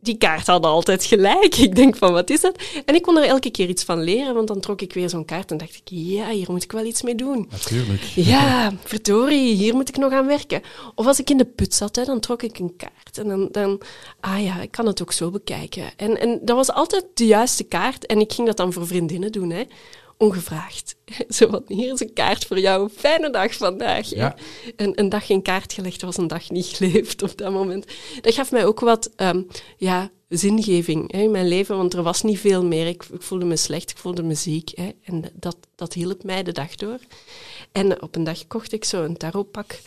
[0.00, 1.56] die kaart hadden altijd gelijk.
[1.66, 2.56] Ik denk van, wat is dat?
[2.84, 5.24] En ik kon er elke keer iets van leren, want dan trok ik weer zo'n
[5.24, 7.48] kaart en dacht ik, ja, hier moet ik wel iets mee doen.
[7.50, 8.02] Natuurlijk.
[8.32, 10.62] Ja, verdorie, hier moet ik nog aan werken.
[10.94, 13.18] Of als ik in de put zat, hè, dan trok ik een kaart.
[13.18, 13.80] En dan, dan,
[14.20, 15.84] ah ja, ik kan het ook zo bekijken.
[15.96, 18.06] En, en dat was altijd de juiste kaart.
[18.06, 19.62] En ik ging dat dan voor vriendinnen doen, hè.
[20.18, 20.96] Ongevraagd.
[21.28, 22.88] Zo hier is een kaart voor jou.
[22.96, 24.08] Fijne dag vandaag.
[24.08, 24.34] Ja.
[24.76, 27.86] En een dag geen kaart gelegd was een dag niet geleefd op dat moment.
[28.20, 29.42] Dat gaf mij ook wat ehm,
[29.76, 32.86] ja, zingeving hè, in mijn leven, want er was niet veel meer.
[32.86, 34.70] Ik, ik voelde me slecht, ik voelde me ziek.
[34.74, 36.98] Hè, en dat, dat hielp mij de dag door.
[37.72, 39.78] En op een dag kocht ik zo een tarotpak.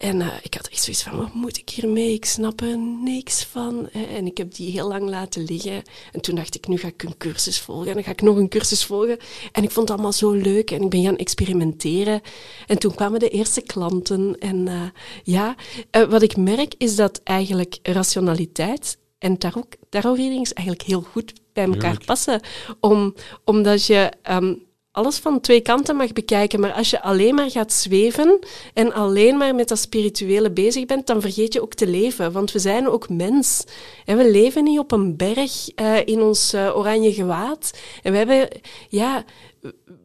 [0.00, 2.12] En eh, ik had echt zoiets van, wat moet ik hiermee?
[2.12, 3.88] Ik snap er niks van.
[3.92, 4.02] hè.
[4.02, 5.82] En ik heb die heel lang laten liggen.
[6.12, 7.88] En toen dacht ik, nu ga ik een cursus volgen.
[7.88, 9.18] En dan ga ik nog een cursus volgen.
[9.52, 10.70] En ik vond het allemaal zo leuk.
[10.70, 12.20] En ik ben gaan experimenteren.
[12.66, 14.38] En toen kwamen de eerste klanten.
[14.38, 14.82] En eh,
[15.24, 15.54] ja,
[15.90, 21.32] eh, wat ik merk is dat eigenlijk rationaliteit en tarot, tarot readings eigenlijk heel goed
[21.52, 22.40] bij elkaar passen.
[22.80, 24.54] Om, omdat je ehm,
[24.92, 26.60] alles van twee kanten mag bekijken.
[26.60, 28.38] Maar als je alleen maar gaat zweven
[28.74, 32.32] en alleen maar met dat spirituele bezig bent, dan vergeet je ook te leven.
[32.32, 33.64] Want we zijn ook mens.
[34.04, 37.78] En we leven niet op een berg eh, in ons eh, oranje gewaad.
[38.02, 38.48] En we hebben,
[38.88, 39.24] ja,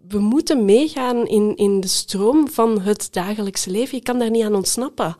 [0.08, 3.98] we moeten meegaan in, in de stroom van het dagelijkse leven.
[3.98, 5.16] Je kan daar niet aan ontsnappen.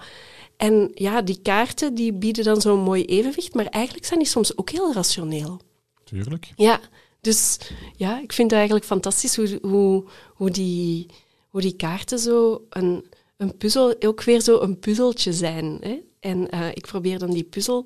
[0.58, 4.58] En ja, die kaarten die bieden dan zo'n mooi evenwicht, maar eigenlijk zijn die soms
[4.58, 5.60] ook heel rationeel.
[6.04, 6.52] Tuurlijk.
[6.56, 6.80] Ja,
[7.26, 7.58] dus
[7.96, 10.04] ja, ik vind het eigenlijk fantastisch hoe, hoe,
[10.34, 11.06] hoe, die,
[11.50, 13.06] hoe die kaarten zo een,
[13.38, 15.78] een puzzel, ook weer zo een puzzeltje zijn.
[15.82, 16.00] Hè?
[16.20, 17.86] En eh, ik probeer dan die puzzel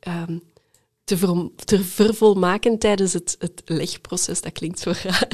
[0.00, 0.38] ehm,
[1.04, 4.40] te, ver, te vervolmaken tijdens het, het legproces.
[4.40, 5.28] Dat klinkt zo raar.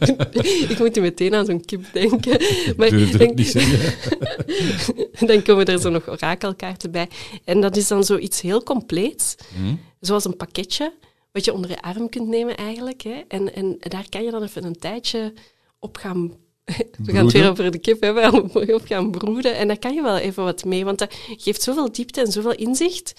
[0.70, 2.40] ik moet nu meteen aan zo'n kip denken.
[2.76, 3.52] Maar ook niet
[5.28, 7.08] dan komen er zo nog orakelkaarten bij.
[7.44, 9.34] En dat is dan zoiets heel compleets,
[10.00, 10.92] zoals een pakketje,
[11.36, 13.02] wat je onder je arm kunt nemen eigenlijk.
[13.02, 13.22] Hè.
[13.28, 15.32] En, en daar kan je dan even een tijdje
[15.78, 16.32] op gaan...
[17.04, 18.34] We gaan het weer over de kip hebben,
[18.74, 19.56] op gaan broeden.
[19.56, 22.54] En daar kan je wel even wat mee, want dat geeft zoveel diepte en zoveel
[22.54, 23.12] inzicht.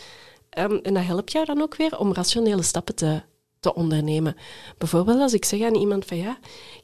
[0.49, 3.22] Ehm, en dat helpt jou dan ook weer om rationele stappen te,
[3.59, 4.36] te ondernemen.
[4.78, 6.38] Bijvoorbeeld als ik zeg aan iemand van ja,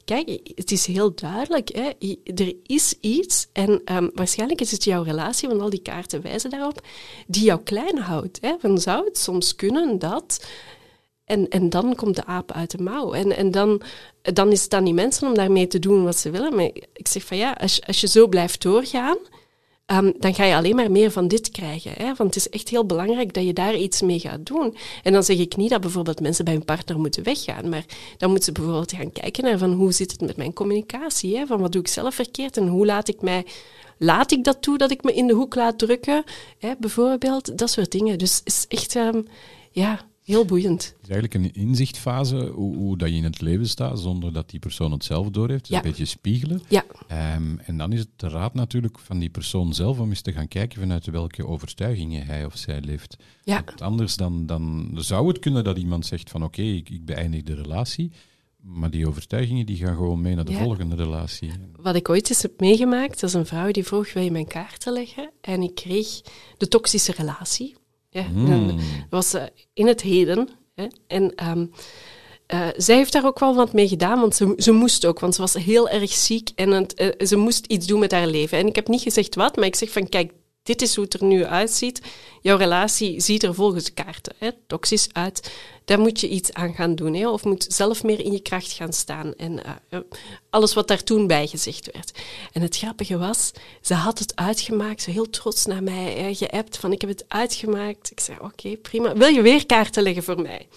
[0.04, 1.90] kijk, het is heel duidelijk, hè,
[2.34, 6.50] er is iets en ehm, waarschijnlijk is het jouw relatie, want al die kaarten wijzen
[6.50, 6.86] daarop,
[7.26, 8.38] die jou klein houdt.
[8.40, 8.54] Hè.
[8.58, 10.46] Van zou het soms kunnen dat...
[11.24, 13.12] En, en dan komt de aap uit de mouw.
[13.12, 13.82] En, en dan,
[14.22, 16.54] dan is het aan die mensen om daarmee te doen wat ze willen.
[16.54, 19.18] Maar ik zeg van ja, als, als je zo blijft doorgaan,
[19.86, 21.92] Ehm, dan ga je alleen maar meer van dit krijgen.
[21.92, 22.04] Hè?
[22.04, 24.76] Want het is echt heel belangrijk dat je daar iets mee gaat doen.
[25.02, 27.84] En dan zeg ik niet dat bijvoorbeeld mensen bij hun partner moeten weggaan, maar
[28.16, 31.46] dan moeten ze bijvoorbeeld gaan kijken naar van hoe zit het met mijn communicatie, hè?
[31.46, 33.46] van wat doe ik zelf verkeerd en hoe laat ik mij...
[33.98, 36.24] Laat ik dat toe dat ik me in de hoek laat drukken?
[36.58, 36.72] Hè?
[36.78, 38.18] Bijvoorbeeld, dat soort dingen.
[38.18, 39.22] Dus is echt ehm,
[39.70, 40.84] ja, heel boeiend.
[40.84, 44.50] Het is eigenlijk een inzichtfase hoe, hoe dat je in het leven staat zonder dat
[44.50, 45.60] die persoon het zelf doorheeft.
[45.60, 45.76] Dus Ja.
[45.76, 46.62] een beetje spiegelen.
[46.68, 50.20] Ja, Ehm, en dan is het de raad natuurlijk van die persoon zelf om eens
[50.20, 53.16] te gaan kijken vanuit welke overtuigingen hij of zij leeft.
[53.42, 57.04] ja, Want anders dan, dan zou het kunnen dat iemand zegt van oké, ik, ik
[57.04, 58.10] beëindig de relatie.
[58.60, 60.58] Maar die overtuigingen die gaan gewoon mee naar de Ja.
[60.62, 61.50] volgende relatie.
[61.76, 64.46] Wat ik ooit eens heb meegemaakt, dat is een vrouw die vroeg, wil je mijn
[64.46, 65.30] kaarten leggen?
[65.40, 66.20] En ik kreeg
[66.56, 67.74] de toxische relatie.
[68.14, 68.46] Ja, Mm.
[68.46, 69.34] dan- Dat was
[69.72, 70.48] in het heden.
[70.74, 70.86] Hè.
[71.06, 71.66] En ehm,
[72.46, 75.34] eh, zij heeft daar ook wel wat mee gedaan, want ze, ze moest ook, want
[75.34, 78.58] ze was heel erg ziek en het, eh, ze moest iets doen met haar leven.
[78.58, 81.14] En ik heb niet gezegd wat, maar ik zeg van, kijk, dit is hoe het
[81.14, 82.00] er nu uitziet.
[82.40, 85.50] Jouw relatie ziet er volgens de kaarten hè, toxisch uit.
[85.84, 88.72] Daar moet je iets aan gaan doen, hè, of moet zelf meer in je kracht
[88.72, 89.34] gaan staan.
[89.34, 89.98] En eh, eh,
[90.50, 92.12] alles wat daar toen bij gezegd werd.
[92.52, 96.76] En het grappige was, ze had het uitgemaakt, zo heel trots naar mij hè, geappt
[96.76, 98.10] van ik heb het uitgemaakt.
[98.10, 99.12] Ik zei, oké, prima.
[99.16, 100.68] Wil je weer kaarten leggen voor mij?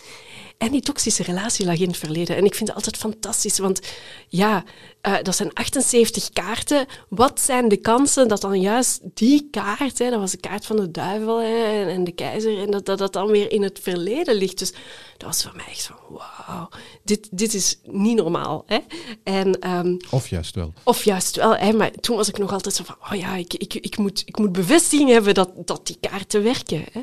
[0.57, 2.35] En die toxische relatie lag in het verleden.
[2.35, 3.81] En ik vind het altijd fantastisch, want
[4.27, 4.63] ja,
[5.01, 6.85] eh, dat zijn 78 kaarten.
[7.09, 10.75] Wat zijn de kansen dat dan juist die kaart, hè, dat was de kaart van
[10.75, 14.35] de duivel hè, en, de keizer, en dat, dat dat dan weer in het verleden
[14.35, 14.59] ligt.
[14.59, 14.71] Dus
[15.17, 16.69] dat was voor mij echt wauw,
[17.03, 18.63] dit, dit is niet normaal.
[18.65, 18.77] Hè?
[19.23, 20.73] En ehm, Of juist wel.
[20.83, 23.53] of juist wel, hè, maar toen was ik nog altijd zo van, oh ja, ik,
[23.53, 26.83] ik, ik, moet, ik moet bevestiging hebben dat, dat die kaarten werken.
[26.91, 27.01] Hè.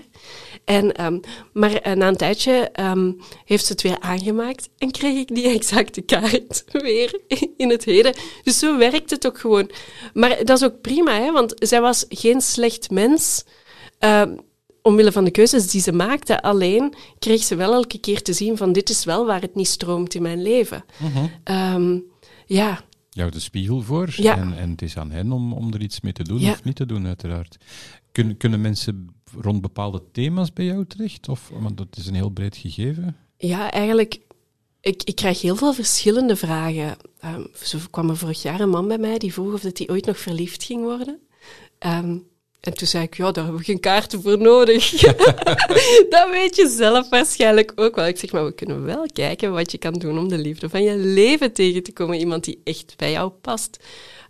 [0.65, 1.19] En, ehm,
[1.53, 3.13] maar eh, na een tijdje ehm,
[3.45, 7.21] heeft ze het weer aangemaakt en kreeg ik die exacte kaart weer
[7.57, 8.15] in het heden.
[8.43, 9.71] Dus zo werkt het ook gewoon.
[10.15, 13.45] Maar dat is ook prima, hè, want zij was geen slecht mens.
[14.85, 18.57] Omwille van de keuzes die ze maakte, alleen kreeg ze wel elke keer te zien
[18.57, 20.85] van dit is wel waar het niet stroomt in mijn leven.
[21.45, 21.99] Ehm,
[22.47, 24.13] ja, Jou de spiegel voor.
[24.17, 24.37] Ja.
[24.37, 26.51] En, en het is aan hen om, om er iets mee te doen Ja.
[26.51, 27.57] of niet te doen, uiteraard.
[28.13, 31.29] Kunnen, kunnen mensen rond bepaalde thema's bij jou terecht?
[31.29, 33.17] Of, want dat is een heel breed gegeven.
[33.37, 34.21] Ja, eigenlijk,
[34.81, 36.97] ik, ik krijg heel veel verschillende vragen.
[37.21, 39.89] Ehm, zo kwam er vorig jaar een man bij mij die vroeg of dat hij
[39.89, 41.19] ooit nog verliefd ging worden.
[41.79, 42.19] Ehm,
[42.65, 44.91] en toen zei ik, ja, daar hebben we geen kaarten voor nodig.
[46.15, 48.07] dat weet je zelf waarschijnlijk ook wel.
[48.07, 50.83] Ik zeg, maar we kunnen wel kijken wat je kan doen om de liefde van
[50.83, 52.19] je leven tegen te komen.
[52.19, 53.79] Iemand die echt bij jou past.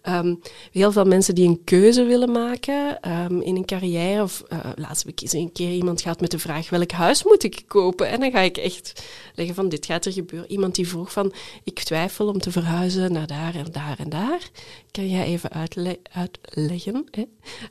[0.04, 0.34] Ehm,
[0.72, 4.22] heel veel mensen die een keuze willen maken ehm, in een carrière.
[4.22, 7.42] Of eh laatst ik eens een keer iemand gehad met de vraag: welk huis moet
[7.42, 8.08] ik kopen?
[8.08, 10.50] En dan ga ik echt leggen van: dit gaat er gebeuren.
[10.50, 11.32] Iemand die vroeg van:
[11.64, 14.50] ik twijfel om te verhuizen naar daar en daar en daar.
[14.90, 17.04] Kan jij even uitle- uitleggen?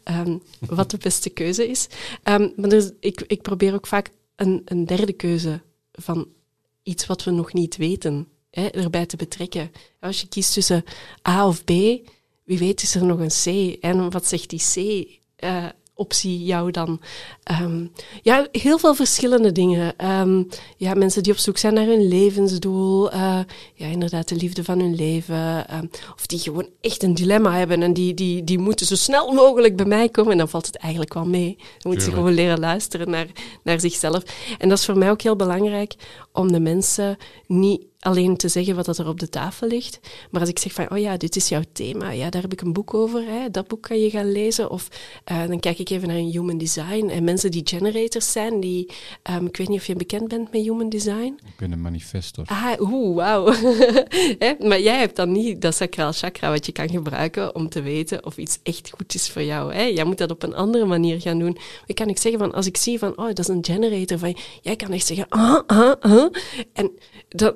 [0.03, 1.87] Ehm, wat de beste keuze is?
[2.55, 5.61] Maar is- ik, ik probeer ook vaak een, een derde keuze
[5.91, 6.27] van
[6.83, 9.71] iets wat we nog niet weten hè, erbij te betrekken.
[9.99, 10.83] Als je kiest tussen
[11.27, 11.71] A of B,
[12.43, 13.27] wie weet is er nog een
[13.75, 13.77] C.
[13.83, 14.61] En wat zegt die
[15.35, 17.01] C-optie jou dan?
[17.43, 17.85] Ehm,
[18.21, 19.93] ja, heel veel verschillende dingen.
[19.97, 20.43] Ehm,
[20.77, 23.11] ja, mensen die op zoek zijn naar hun levensdoel.
[23.11, 23.39] eh,
[23.73, 25.67] ja, inderdaad, de liefde van hun leven.
[25.67, 25.85] ehm,
[26.15, 29.75] of die gewoon echt een dilemma hebben en die, die, die moeten zo snel mogelijk
[29.75, 30.31] bij mij komen.
[30.31, 31.55] En dan valt het eigenlijk wel mee.
[31.57, 33.27] Dan moeten ze gewoon leren luisteren naar,
[33.63, 34.23] naar zichzelf.
[34.57, 35.95] En dat is voor mij ook heel belangrijk
[36.31, 37.17] om de mensen
[37.47, 39.99] niet alleen te zeggen wat dat er op de tafel ligt.
[40.31, 42.61] Maar als ik zeg van, oh ja, dit is jouw thema, ja, daar heb ik
[42.61, 44.69] een boek over, hè, dat boek kan je gaan lezen.
[44.69, 44.87] Of
[45.23, 47.09] eh, dan kijk ik even naar een human design.
[47.09, 48.89] En mensen die generators zijn, die,
[49.23, 51.39] ehm, ik weet niet of je bekend bent met human design.
[51.45, 52.45] Ik ben een manifestor.
[52.47, 53.45] Ah, oeh, wauw.
[54.67, 58.25] Maar jij hebt dan niet dat sacraal chakra wat je kan gebruiken om te weten
[58.25, 59.73] of iets echt goed is voor jou.
[59.73, 59.83] Hè?
[59.83, 61.57] Jij moet dat op een andere manier gaan doen.
[61.85, 64.37] Ik kan ik zeggen van, als ik zie van, oh, dat is een generator, van,
[64.61, 66.33] jij kan echt zeggen, ah, ah, ah.
[66.73, 66.91] En
[67.29, 67.55] dat,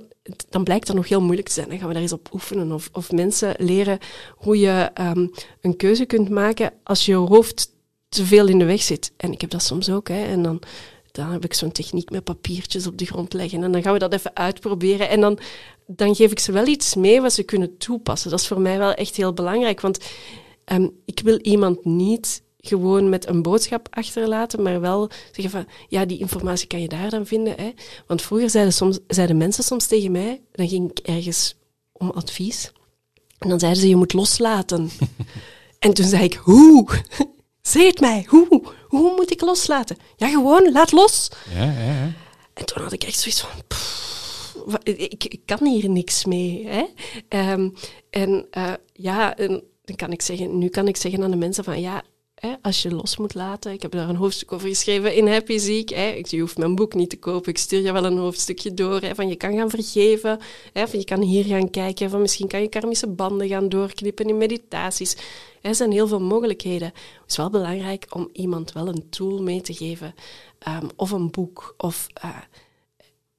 [0.50, 1.70] dan blijkt dat nog heel moeilijk te zijn.
[1.70, 2.72] Dan gaan we daar eens op oefenen.
[2.72, 3.98] Of, of mensen leren
[4.36, 5.28] hoe je ehm,
[5.62, 7.76] een keuze kunt maken als je hoofd
[8.10, 9.14] te veel in de weg zit.
[9.18, 10.08] En ik heb dat soms ook.
[10.08, 10.24] Hè.
[10.24, 10.62] En dan,
[11.12, 13.64] dan heb ik zo'n techniek met papiertjes op de grond leggen.
[13.64, 15.10] En dan gaan we dat even uitproberen.
[15.10, 15.40] En dan,
[15.88, 18.30] dan geef ik ze wel iets mee wat ze kunnen toepassen.
[18.30, 19.82] Dat is voor mij wel echt heel belangrijk.
[19.82, 20.00] Want
[20.64, 26.06] ehm, ik wil iemand niet gewoon met een boodschap achterlaten, maar wel zeggen van, ja,
[26.06, 27.54] die informatie kan je daar dan vinden.
[27.58, 27.72] Hè?
[28.08, 31.56] Want vroeger zeiden, soms, zeiden mensen soms tegen mij, dan ging ik ergens
[31.92, 32.72] om advies,
[33.38, 34.90] en dan zeiden ze, je moet loslaten.
[35.80, 36.88] en toen zei ik, hoe?
[37.62, 38.64] Zeg het mij, hoe?
[38.88, 39.98] Hoe moet ik loslaten?
[40.16, 41.30] Ja, gewoon, laat los.
[41.54, 42.14] Ja, ja, ja.
[42.54, 44.08] En toen had ik echt zoiets van, pff,
[44.84, 46.68] ik, ik kan hier niks mee.
[46.68, 46.86] Hè?
[47.28, 47.70] Ehm,
[48.10, 51.64] en eh, ja, en dan kan ik zeggen, nu kan ik zeggen aan de mensen
[51.64, 52.04] van, ja,
[52.62, 55.90] als je los moet laten, ik heb daar een hoofdstuk over geschreven in Happy Ziek,
[56.30, 59.16] je hoeft mijn boek niet te kopen, ik stuur je wel een hoofdstukje door, hè,
[59.16, 60.40] van je kan gaan vergeven,
[60.74, 64.26] hè, van je kan hier gaan kijken, van misschien kan je karmische banden gaan doorknippen
[64.26, 65.18] in meditaties.
[65.62, 66.88] Er zijn heel veel mogelijkheden.
[66.88, 70.16] Het is wel belangrijk om iemand wel een tool mee te geven,
[70.60, 72.08] ehm, of een boek, of...
[72.14, 72.38] eh,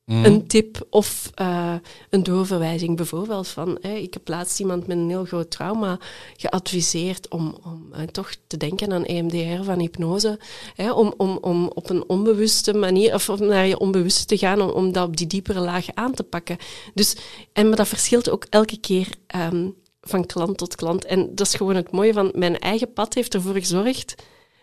[0.09, 0.24] Mhm.
[0.24, 1.74] een tip of eh,
[2.11, 2.96] een doorverwijzing.
[2.96, 5.98] Bijvoorbeeld van, ik heb laatst iemand met een heel groot trauma
[6.36, 10.38] geadviseerd om, om eh, toch te denken aan EMDR van hypnose.
[10.76, 14.70] Om, om, om op een onbewuste manier, of om naar je onbewuste te gaan, om,
[14.70, 16.56] om dat op die diepere laag aan te pakken.
[16.94, 17.16] Dus,
[17.52, 19.68] en, maar dat verschilt ook elke keer ehm,
[20.00, 21.04] van klant tot klant.
[21.04, 24.14] En dat is gewoon het mooie van mijn eigen pad heeft ervoor gezorgd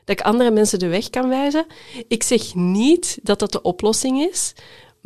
[0.05, 1.65] dat ik andere mensen de weg kan wijzen.
[2.07, 4.53] Ik zeg niet dat dat de oplossing is,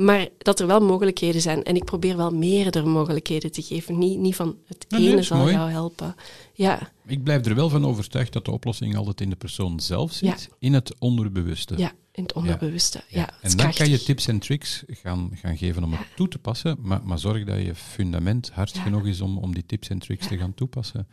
[0.05, 1.63] maar dat er wel mogelijkheden zijn.
[1.63, 3.97] En ik probeer wel meerdere mogelijkheden te geven.
[3.97, 5.53] Niet, niet van het Nee, ene dat zal mooi.
[5.53, 6.15] jou helpen.
[6.53, 10.11] Ja, Ik blijf er wel van overtuigd dat de oplossing altijd in de persoon zelf
[10.13, 10.55] zit, Ja.
[10.59, 11.77] in het onderbewuste.
[11.77, 13.03] ja in het onderbewuste.
[13.07, 16.39] Ja, en dan kan je tips en tricks gaan, gaan geven om het toe te
[16.39, 19.99] passen, maar, maar zorg dat je fundament hard genoeg is om, om die tips en
[19.99, 21.07] tricks te gaan toepassen.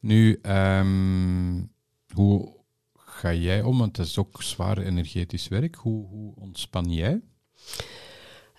[0.00, 1.62] Nu, ehm,
[2.14, 2.52] hoe
[2.94, 3.78] ga jij om?
[3.78, 5.74] Want het is ook zwaar energetisch werk.
[5.74, 7.20] Hoe, hoe ontspan jij?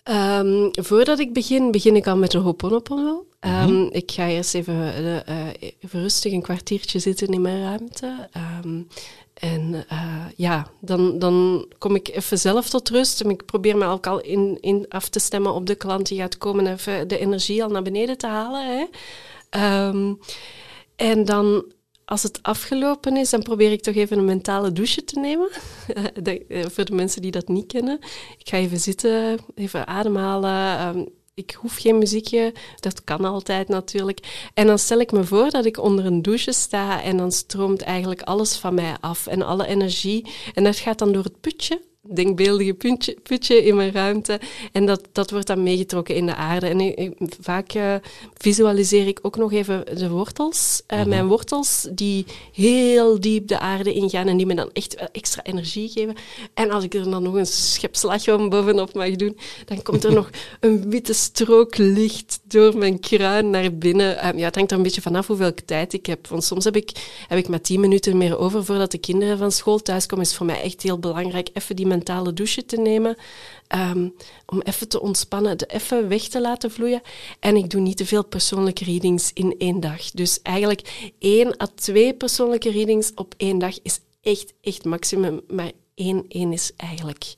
[0.04, 3.26] Ehm, voordat ik begin, begin ik al met een Ho'oponopono.
[3.40, 3.88] Ehm, Mhm.
[3.92, 8.28] Ik ga eerst even, eh, eh, even rustig een kwartiertje zitten in mijn ruimte.
[8.32, 8.82] Ehm,
[9.34, 13.22] en eh, ja, dan, dan kom ik even zelf tot rust.
[13.22, 16.20] En ik probeer me ook al in, in af te stemmen op de klant die
[16.20, 16.68] gaat komen.
[16.68, 18.78] Even de energie al naar beneden te halen.
[18.78, 18.86] Hè.
[19.50, 20.14] Ehm,
[20.96, 21.64] en dan,
[22.14, 25.50] als het afgelopen is, dan probeer ik toch even een mentale douche te nemen.
[26.24, 28.00] Eh, voor de mensen die dat niet kennen.
[28.38, 30.78] Ik ga even zitten, even ademhalen.
[30.78, 34.50] Ehm, ik hoef geen muziekje, dat kan altijd natuurlijk.
[34.54, 37.82] En dan stel ik me voor dat ik onder een douche sta en dan stroomt
[37.82, 40.28] eigenlijk alles van mij af en alle energie.
[40.54, 41.82] En dat gaat dan door het putje,
[42.12, 44.40] denkbeeldige puntje, putje in mijn ruimte.
[44.72, 46.68] En dat, dat wordt dan meegetrokken in de aarde.
[46.68, 47.96] En ik- ik- vaak eh,
[48.38, 50.82] visualiseer ik ook nog even de wortels.
[50.88, 55.44] Eh, Mijn wortels die heel diep de aarde ingaan en die me dan echt extra
[55.44, 56.16] energie geven.
[56.54, 60.14] En als ik er dan nog een schep slagroom bovenop mag doen, dan komt er
[60.20, 60.30] nog
[60.60, 64.18] een witte strook licht door mijn kruin naar binnen.
[64.20, 66.28] Ehm, ja, het hangt er een beetje vanaf hoeveel tijd ik heb.
[66.28, 66.92] Want soms heb ik,
[67.28, 70.26] heb ik maar tien minuten meer over voordat de kinderen van school thuiskomen.
[70.26, 73.16] Is voor mij echt heel belangrijk even die mentale douche te nemen.
[73.68, 74.08] ehm,
[74.46, 77.02] om even te ontspannen, het even weg te laten vloeien.
[77.40, 80.12] En ik doe niet te veel persoonlijke readings in één dag.
[80.12, 85.42] Dus eigenlijk één à twee persoonlijke readings op één dag is echt, echt maximum.
[85.48, 87.34] Maar één, één is eigenlijk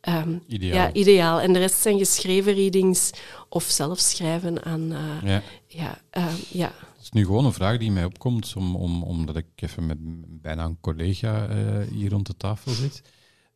[0.00, 0.74] ehm, Ideaal.
[0.74, 1.40] Ja, ideaal.
[1.40, 3.10] En de rest zijn geschreven readings
[3.48, 4.92] of zelf schrijven aan...
[4.92, 5.42] eh, Ja.
[5.66, 6.72] ja, ehm, ja.
[6.96, 9.96] Het is nu gewoon een vraag die mij opkomt, om, om, omdat ik even met
[10.42, 11.56] bijna een collega eh,
[11.90, 13.02] hier rond de tafel zit.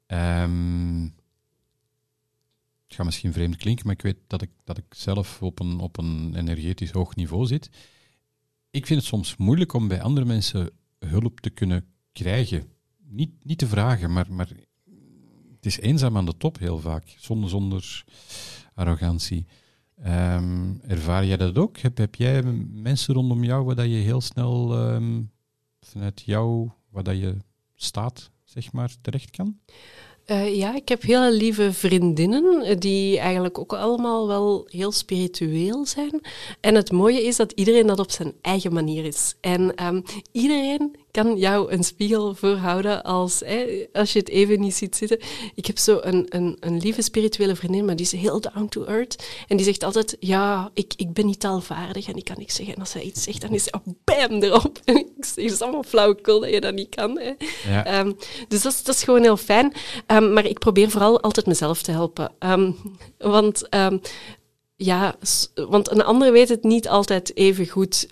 [0.06, 1.02] Ehm,
[2.86, 5.78] het gaat misschien vreemd klinken, maar ik weet dat ik, dat ik zelf op een,
[5.78, 7.70] op een energetisch hoog niveau zit.
[8.70, 12.72] Ik vind het soms moeilijk om bij andere mensen hulp te kunnen krijgen.
[13.08, 14.48] Niet, niet te vragen, maar, maar
[15.54, 18.04] het is eenzaam aan de top heel vaak, zonder, zonder
[18.74, 19.46] arrogantie.
[19.96, 21.78] Ehm, ervaar jij dat ook?
[21.78, 22.42] Heb, heb jij
[22.72, 25.22] mensen rondom jou waar dat je heel snel ehm,
[25.80, 27.36] vanuit jou, waar dat je
[27.74, 28.30] staat,
[28.62, 29.58] zeg maar, terecht kan?
[30.24, 35.86] Eh, ja, ik heb hele lieve vriendinnen eh, die eigenlijk ook allemaal wel heel spiritueel
[35.86, 36.20] zijn.
[36.60, 39.34] En het mooie is dat iedereen dat op zijn eigen manier is.
[39.40, 40.00] En ehm,
[40.32, 45.18] iedereen kan jou een spiegel voorhouden als, hè, als je het even niet ziet zitten.
[45.54, 48.84] Ik heb zo een, een, een lieve spirituele vriendin, maar die is heel down to
[48.84, 49.26] earth.
[49.48, 52.74] En die zegt altijd, ja, ik, ik ben niet taalvaardig en ik kan niks zeggen.
[52.74, 54.80] En als zij iets zegt, dan is ze oh, bam erop.
[54.84, 57.18] En ik zeg, het is allemaal flauwekul dat je dat niet kan.
[57.18, 57.32] Hè.
[57.70, 57.84] Ja.
[57.84, 58.12] Ehm,
[58.48, 59.72] dus dat is, dat is gewoon heel fijn.
[60.06, 62.32] Ehm, maar ik probeer vooral altijd mezelf te helpen.
[62.38, 62.70] Ehm,
[63.18, 63.68] want,
[64.76, 65.16] ja,
[65.54, 68.08] want een ander weet het niet altijd even goed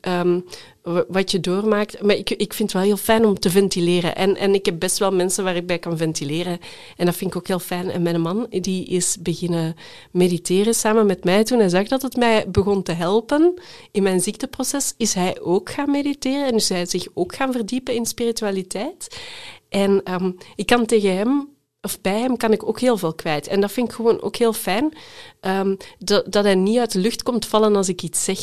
[1.08, 2.02] wat je doormaakt.
[2.02, 4.16] Maar ik, ik vind het wel heel fijn om te ventileren.
[4.16, 6.58] En, en ik heb best wel mensen waar ik bij kan ventileren.
[6.96, 7.90] En dat vind ik ook heel fijn.
[7.90, 9.76] En mijn man die is beginnen
[10.10, 11.44] mediteren samen met mij.
[11.44, 13.54] Toen hij zag dat het mij begon te helpen
[13.90, 16.46] in mijn ziekteproces, is hij ook gaan mediteren.
[16.46, 19.20] En is hij zich ook gaan verdiepen in spiritualiteit.
[19.68, 21.48] En ehm, ik kan tegen hem,
[21.84, 23.46] of bij hem, kan ik ook heel veel kwijt.
[23.46, 24.92] En dat vind ik gewoon ook heel fijn.
[25.40, 28.38] ehm, dat, dat hij niet uit de lucht komt vallen als ik iets zeg.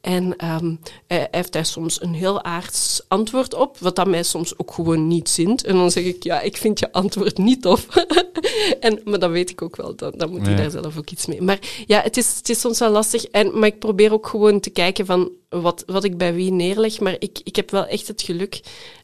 [0.00, 0.74] En ehm,
[1.06, 5.06] hij heeft daar soms een heel aards antwoord op, wat dat mij soms ook gewoon
[5.08, 5.64] niet zint.
[5.64, 7.86] En dan zeg ik, ja, ik vind je antwoord niet tof.
[8.80, 10.56] en, maar dat weet ik ook wel, dan, dan moet hij Ja.
[10.56, 11.42] daar zelf ook iets mee.
[11.42, 13.24] Maar ja, het is, het is soms wel lastig.
[13.24, 17.00] En, maar ik probeer ook gewoon te kijken van wat, wat ik bij wie neerleg.
[17.00, 18.60] Maar ik, ik heb wel echt het geluk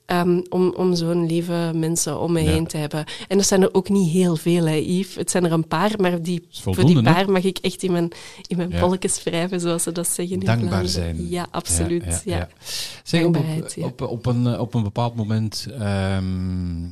[0.06, 2.50] ehm, om, om zo'n lieve mensen om me Ja.
[2.50, 3.04] heen te hebben.
[3.28, 5.14] En dat zijn er ook niet heel veel, hè, Yves.
[5.14, 7.02] Het zijn er een paar, maar die, voor die hè?
[7.02, 8.08] paar mag ik echt in mijn,
[8.46, 8.80] in mijn Ja.
[8.80, 11.16] polletjes wrijven, zoals ze dat zeggen in Dankbaar Vlaanderen.
[11.16, 11.28] zijn.
[11.28, 12.22] Ja, absoluut.
[12.24, 12.48] Ja,
[13.02, 13.36] Zeg, op,
[13.78, 16.88] op, op, een, eh, op een bepaald moment ehm,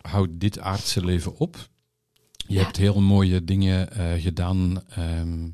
[0.00, 1.56] houdt dit aardse leven op.
[2.46, 5.48] Je hebt heel mooie dingen eh, gedaan, ehm,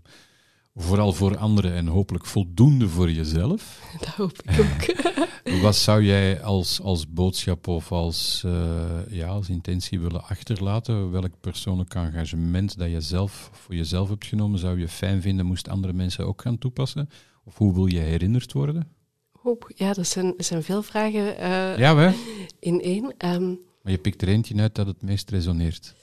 [0.81, 3.83] vooral voor anderen en hopelijk voldoende voor jezelf.
[3.99, 4.99] Dat hoop ik ook.
[5.63, 11.11] Wat zou jij als, als boodschap of als, eh, ja, als intentie willen achterlaten?
[11.11, 15.69] Welk persoonlijk engagement dat je zelf voor jezelf hebt genomen, zou je fijn vinden moest
[15.69, 17.09] andere mensen ook gaan toepassen?
[17.45, 18.89] Of hoe wil je herinnerd worden?
[19.33, 19.73] Hoop.
[19.75, 22.15] Ja, dat zijn, zijn veel vragen eh, Ja, hè?
[22.71, 23.15] in één.
[23.19, 23.49] Ehm,
[23.83, 25.95] maar je pikt er eentje uit dat het meest resoneert.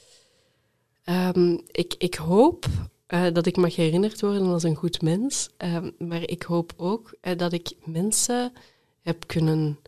[1.03, 2.67] Ehm, ik, ik hoop
[3.07, 5.49] eh, dat ik mag herinnerd worden als een goed mens.
[5.57, 8.53] Ehm, maar ik hoop ook eh, dat ik mensen
[9.01, 9.79] heb kunnen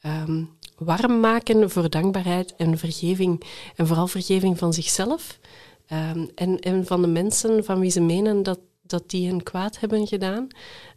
[0.00, 0.44] ehm,
[0.78, 3.42] warm maken voor dankbaarheid en vergeving.
[3.76, 5.38] En vooral vergeving van zichzelf.
[5.86, 9.80] Ehm, en, en van de mensen van wie ze menen dat, dat die hen kwaad
[9.80, 10.48] hebben gedaan.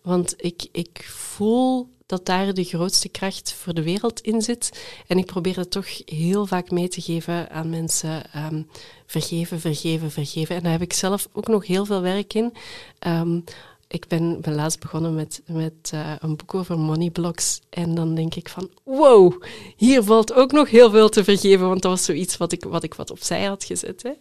[0.02, 4.84] Want ik, ik voel dat daar de grootste kracht voor de wereld in zit.
[5.08, 8.32] En ik probeer het toch heel vaak mee te geven aan mensen.
[8.32, 8.62] ehm,
[9.06, 10.56] vergeven, vergeven, vergeven.
[10.56, 12.54] En daar heb ik zelf ook nog heel veel werk in.
[13.00, 13.40] Ehm,
[13.88, 17.62] ik ben, ben laatst begonnen met, met eh, een boek over moneyblocks.
[17.70, 19.44] En dan denk ik van, wow,
[19.76, 21.68] hier valt ook nog heel veel te vergeven.
[21.68, 24.04] Want dat was zoiets wat ik wat, ik wat opzij had gezet.
[24.04, 24.12] Hè.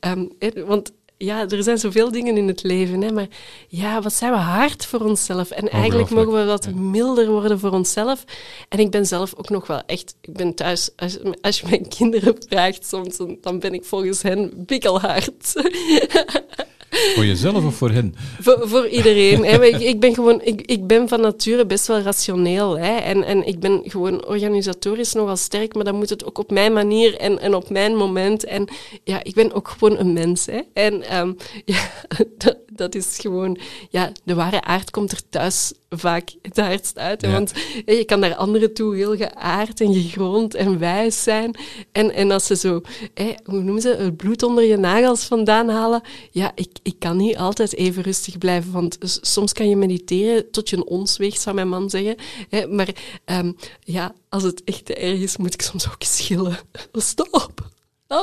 [0.00, 0.26] Ehm,
[0.66, 0.92] want
[1.24, 3.02] ja, er zijn zoveel dingen in het leven.
[3.02, 3.26] Hè, maar
[3.68, 5.50] ja, wat zijn we hard voor onszelf.
[5.50, 8.24] En eigenlijk mogen we wat milder worden voor onszelf.
[8.68, 10.14] En ik ben zelf ook nog wel echt...
[10.20, 10.90] Ik ben thuis...
[10.96, 15.52] Als, als je mijn kinderen vraagt soms, dan, dan ben ik volgens hen bikkelhard.
[17.14, 18.14] Voor jezelf of voor hen?
[18.40, 19.44] voor, voor iedereen.
[19.44, 22.78] Ik, ik, ben gewoon, ik, ik ben van nature best wel rationeel.
[22.78, 22.96] Hè.
[22.96, 26.72] En, en ik ben gewoon organisatorisch nogal sterk, maar dan moet het ook op mijn
[26.72, 28.44] manier en, en op mijn moment.
[28.44, 28.68] En
[29.04, 30.46] ja, ik ben ook gewoon een mens.
[30.46, 30.60] Hè.
[30.72, 31.32] En ehm,
[32.44, 33.58] dat, dat is gewoon...
[33.90, 37.22] Ja, de ware aard komt er thuis vaak het hardst uit.
[37.22, 37.32] Ja.
[37.32, 37.52] Want
[37.84, 41.56] hè, je kan naar anderen toe heel geaard en gegrond en wijs zijn.
[41.92, 42.80] En, en als ze zo,
[43.14, 46.02] hè, hoe noemen ze, het bloed onder je nagels vandaan halen.
[46.30, 48.72] Ja, ik, ik kan niet altijd even rustig blijven.
[48.72, 52.16] Want soms kan je mediteren tot je een ons weegt, zou mijn man zeggen.
[52.48, 52.88] Hè, maar
[53.24, 56.58] ehm, ja, als het echt te erg is, moet ik soms ook schillen.
[56.92, 57.71] Stop!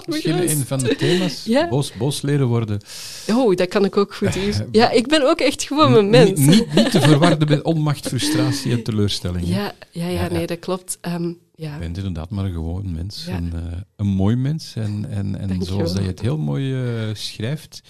[0.07, 0.55] Misschien gerust.
[0.55, 1.43] een van de thema's.
[1.49, 1.69] Ja.
[1.97, 2.81] Boos, leren worden.
[3.27, 4.35] Oh, dat kan ik ook goed.
[4.45, 4.61] Yves.
[4.71, 6.39] Ja, ik ben ook echt gewoon een mens.
[6.39, 9.47] Niet, niet, te verwarden met onmacht, frustratie en teleurstelling.
[9.47, 10.97] Ja, ja, ja, nee, dat klopt.
[11.01, 11.73] Ehm, ja.
[11.73, 13.25] Je bent inderdaad maar een gewoon mens.
[13.27, 13.37] Ja.
[13.37, 14.75] Een, eh, een mooi mens.
[14.75, 17.81] En, en, en Dank zoals dat je het heel mooi eh, schrijft,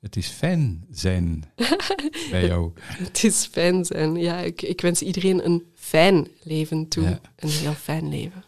[0.00, 1.44] het is fijn zijn
[2.30, 2.72] bij jou.
[2.78, 4.16] Het is fijn zijn.
[4.16, 7.04] Ja, ik, ik wens iedereen een fijn leven toe.
[7.04, 7.20] Ja.
[7.36, 8.44] Een heel fijn leven.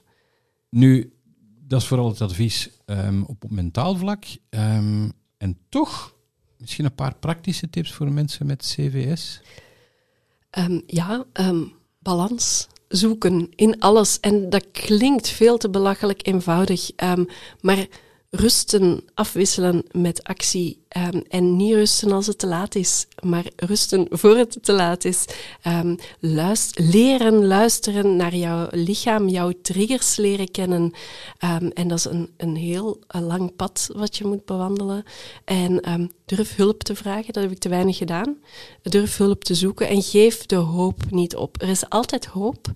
[0.71, 1.13] Nu,
[1.69, 4.25] dat is vooral het advies ehm, op, mentaal vlak.
[4.49, 6.15] Ehm, en toch,
[6.59, 9.41] misschien een paar praktische tips voor mensen met CVS.
[10.51, 11.25] Ehm, ja,
[11.99, 14.21] balans zoeken in alles.
[14.21, 16.91] En dat klinkt veel te belachelijk eenvoudig.
[17.61, 17.87] maar
[18.31, 20.87] rusten, afwisselen met actie.
[20.89, 25.05] ehm, en niet rusten als het te laat is, maar rusten voor het te laat
[25.05, 25.25] is.
[25.63, 25.97] Ehm,
[26.75, 30.93] leren luisteren naar jouw lichaam, jouw triggers leren kennen.
[31.39, 35.05] Ehm, en dat is een, een heel lang pad wat je moet bewandelen.
[35.45, 35.81] En
[36.25, 38.37] durf hulp te vragen, dat heb ik te weinig gedaan.
[38.83, 41.63] Durf hulp te zoeken en geef de hoop niet op.
[41.63, 42.71] Er is altijd hoop.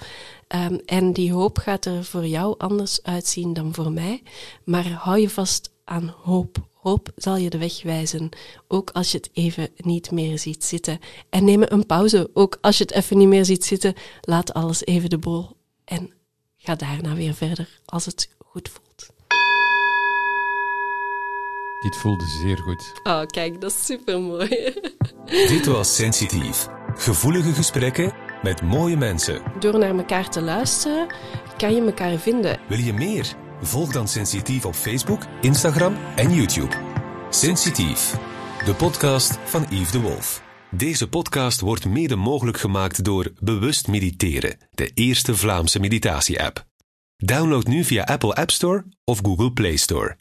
[0.52, 4.22] Ehm, en die hoop gaat er voor jou anders uitzien dan voor mij.
[4.64, 6.56] Maar hou je vast aan hoop.
[6.72, 8.28] Hoop zal je de weg wijzen,
[8.68, 10.98] ook als je het even niet meer ziet zitten.
[11.30, 13.94] En neem een pauze, ook als je het even niet meer ziet zitten.
[14.20, 16.12] Laat alles even de bol en
[16.56, 19.06] ga daarna weer verder als het goed voelt.
[21.80, 23.00] Dit voelde zeer goed.
[23.02, 24.74] Oh, kijk, dat is super mooi.
[25.24, 26.68] Dit was Sensitief.
[26.94, 29.42] Gevoelige gesprekken met mooie mensen.
[29.58, 31.06] Door naar elkaar te luisteren,
[31.56, 32.58] kan je elkaar vinden.
[32.68, 33.34] Wil je meer?
[33.60, 36.76] Volg dan Sensitief op Facebook, Instagram en YouTube.
[37.30, 38.18] Sensitief,
[38.64, 40.42] de podcast van Yves de Wolf.
[40.70, 46.64] Deze podcast wordt mede mogelijk gemaakt door Bewust Mediteren, de eerste Vlaamse meditatie-app.
[47.16, 50.16] Download nu via Apple App Store of Google Play Store.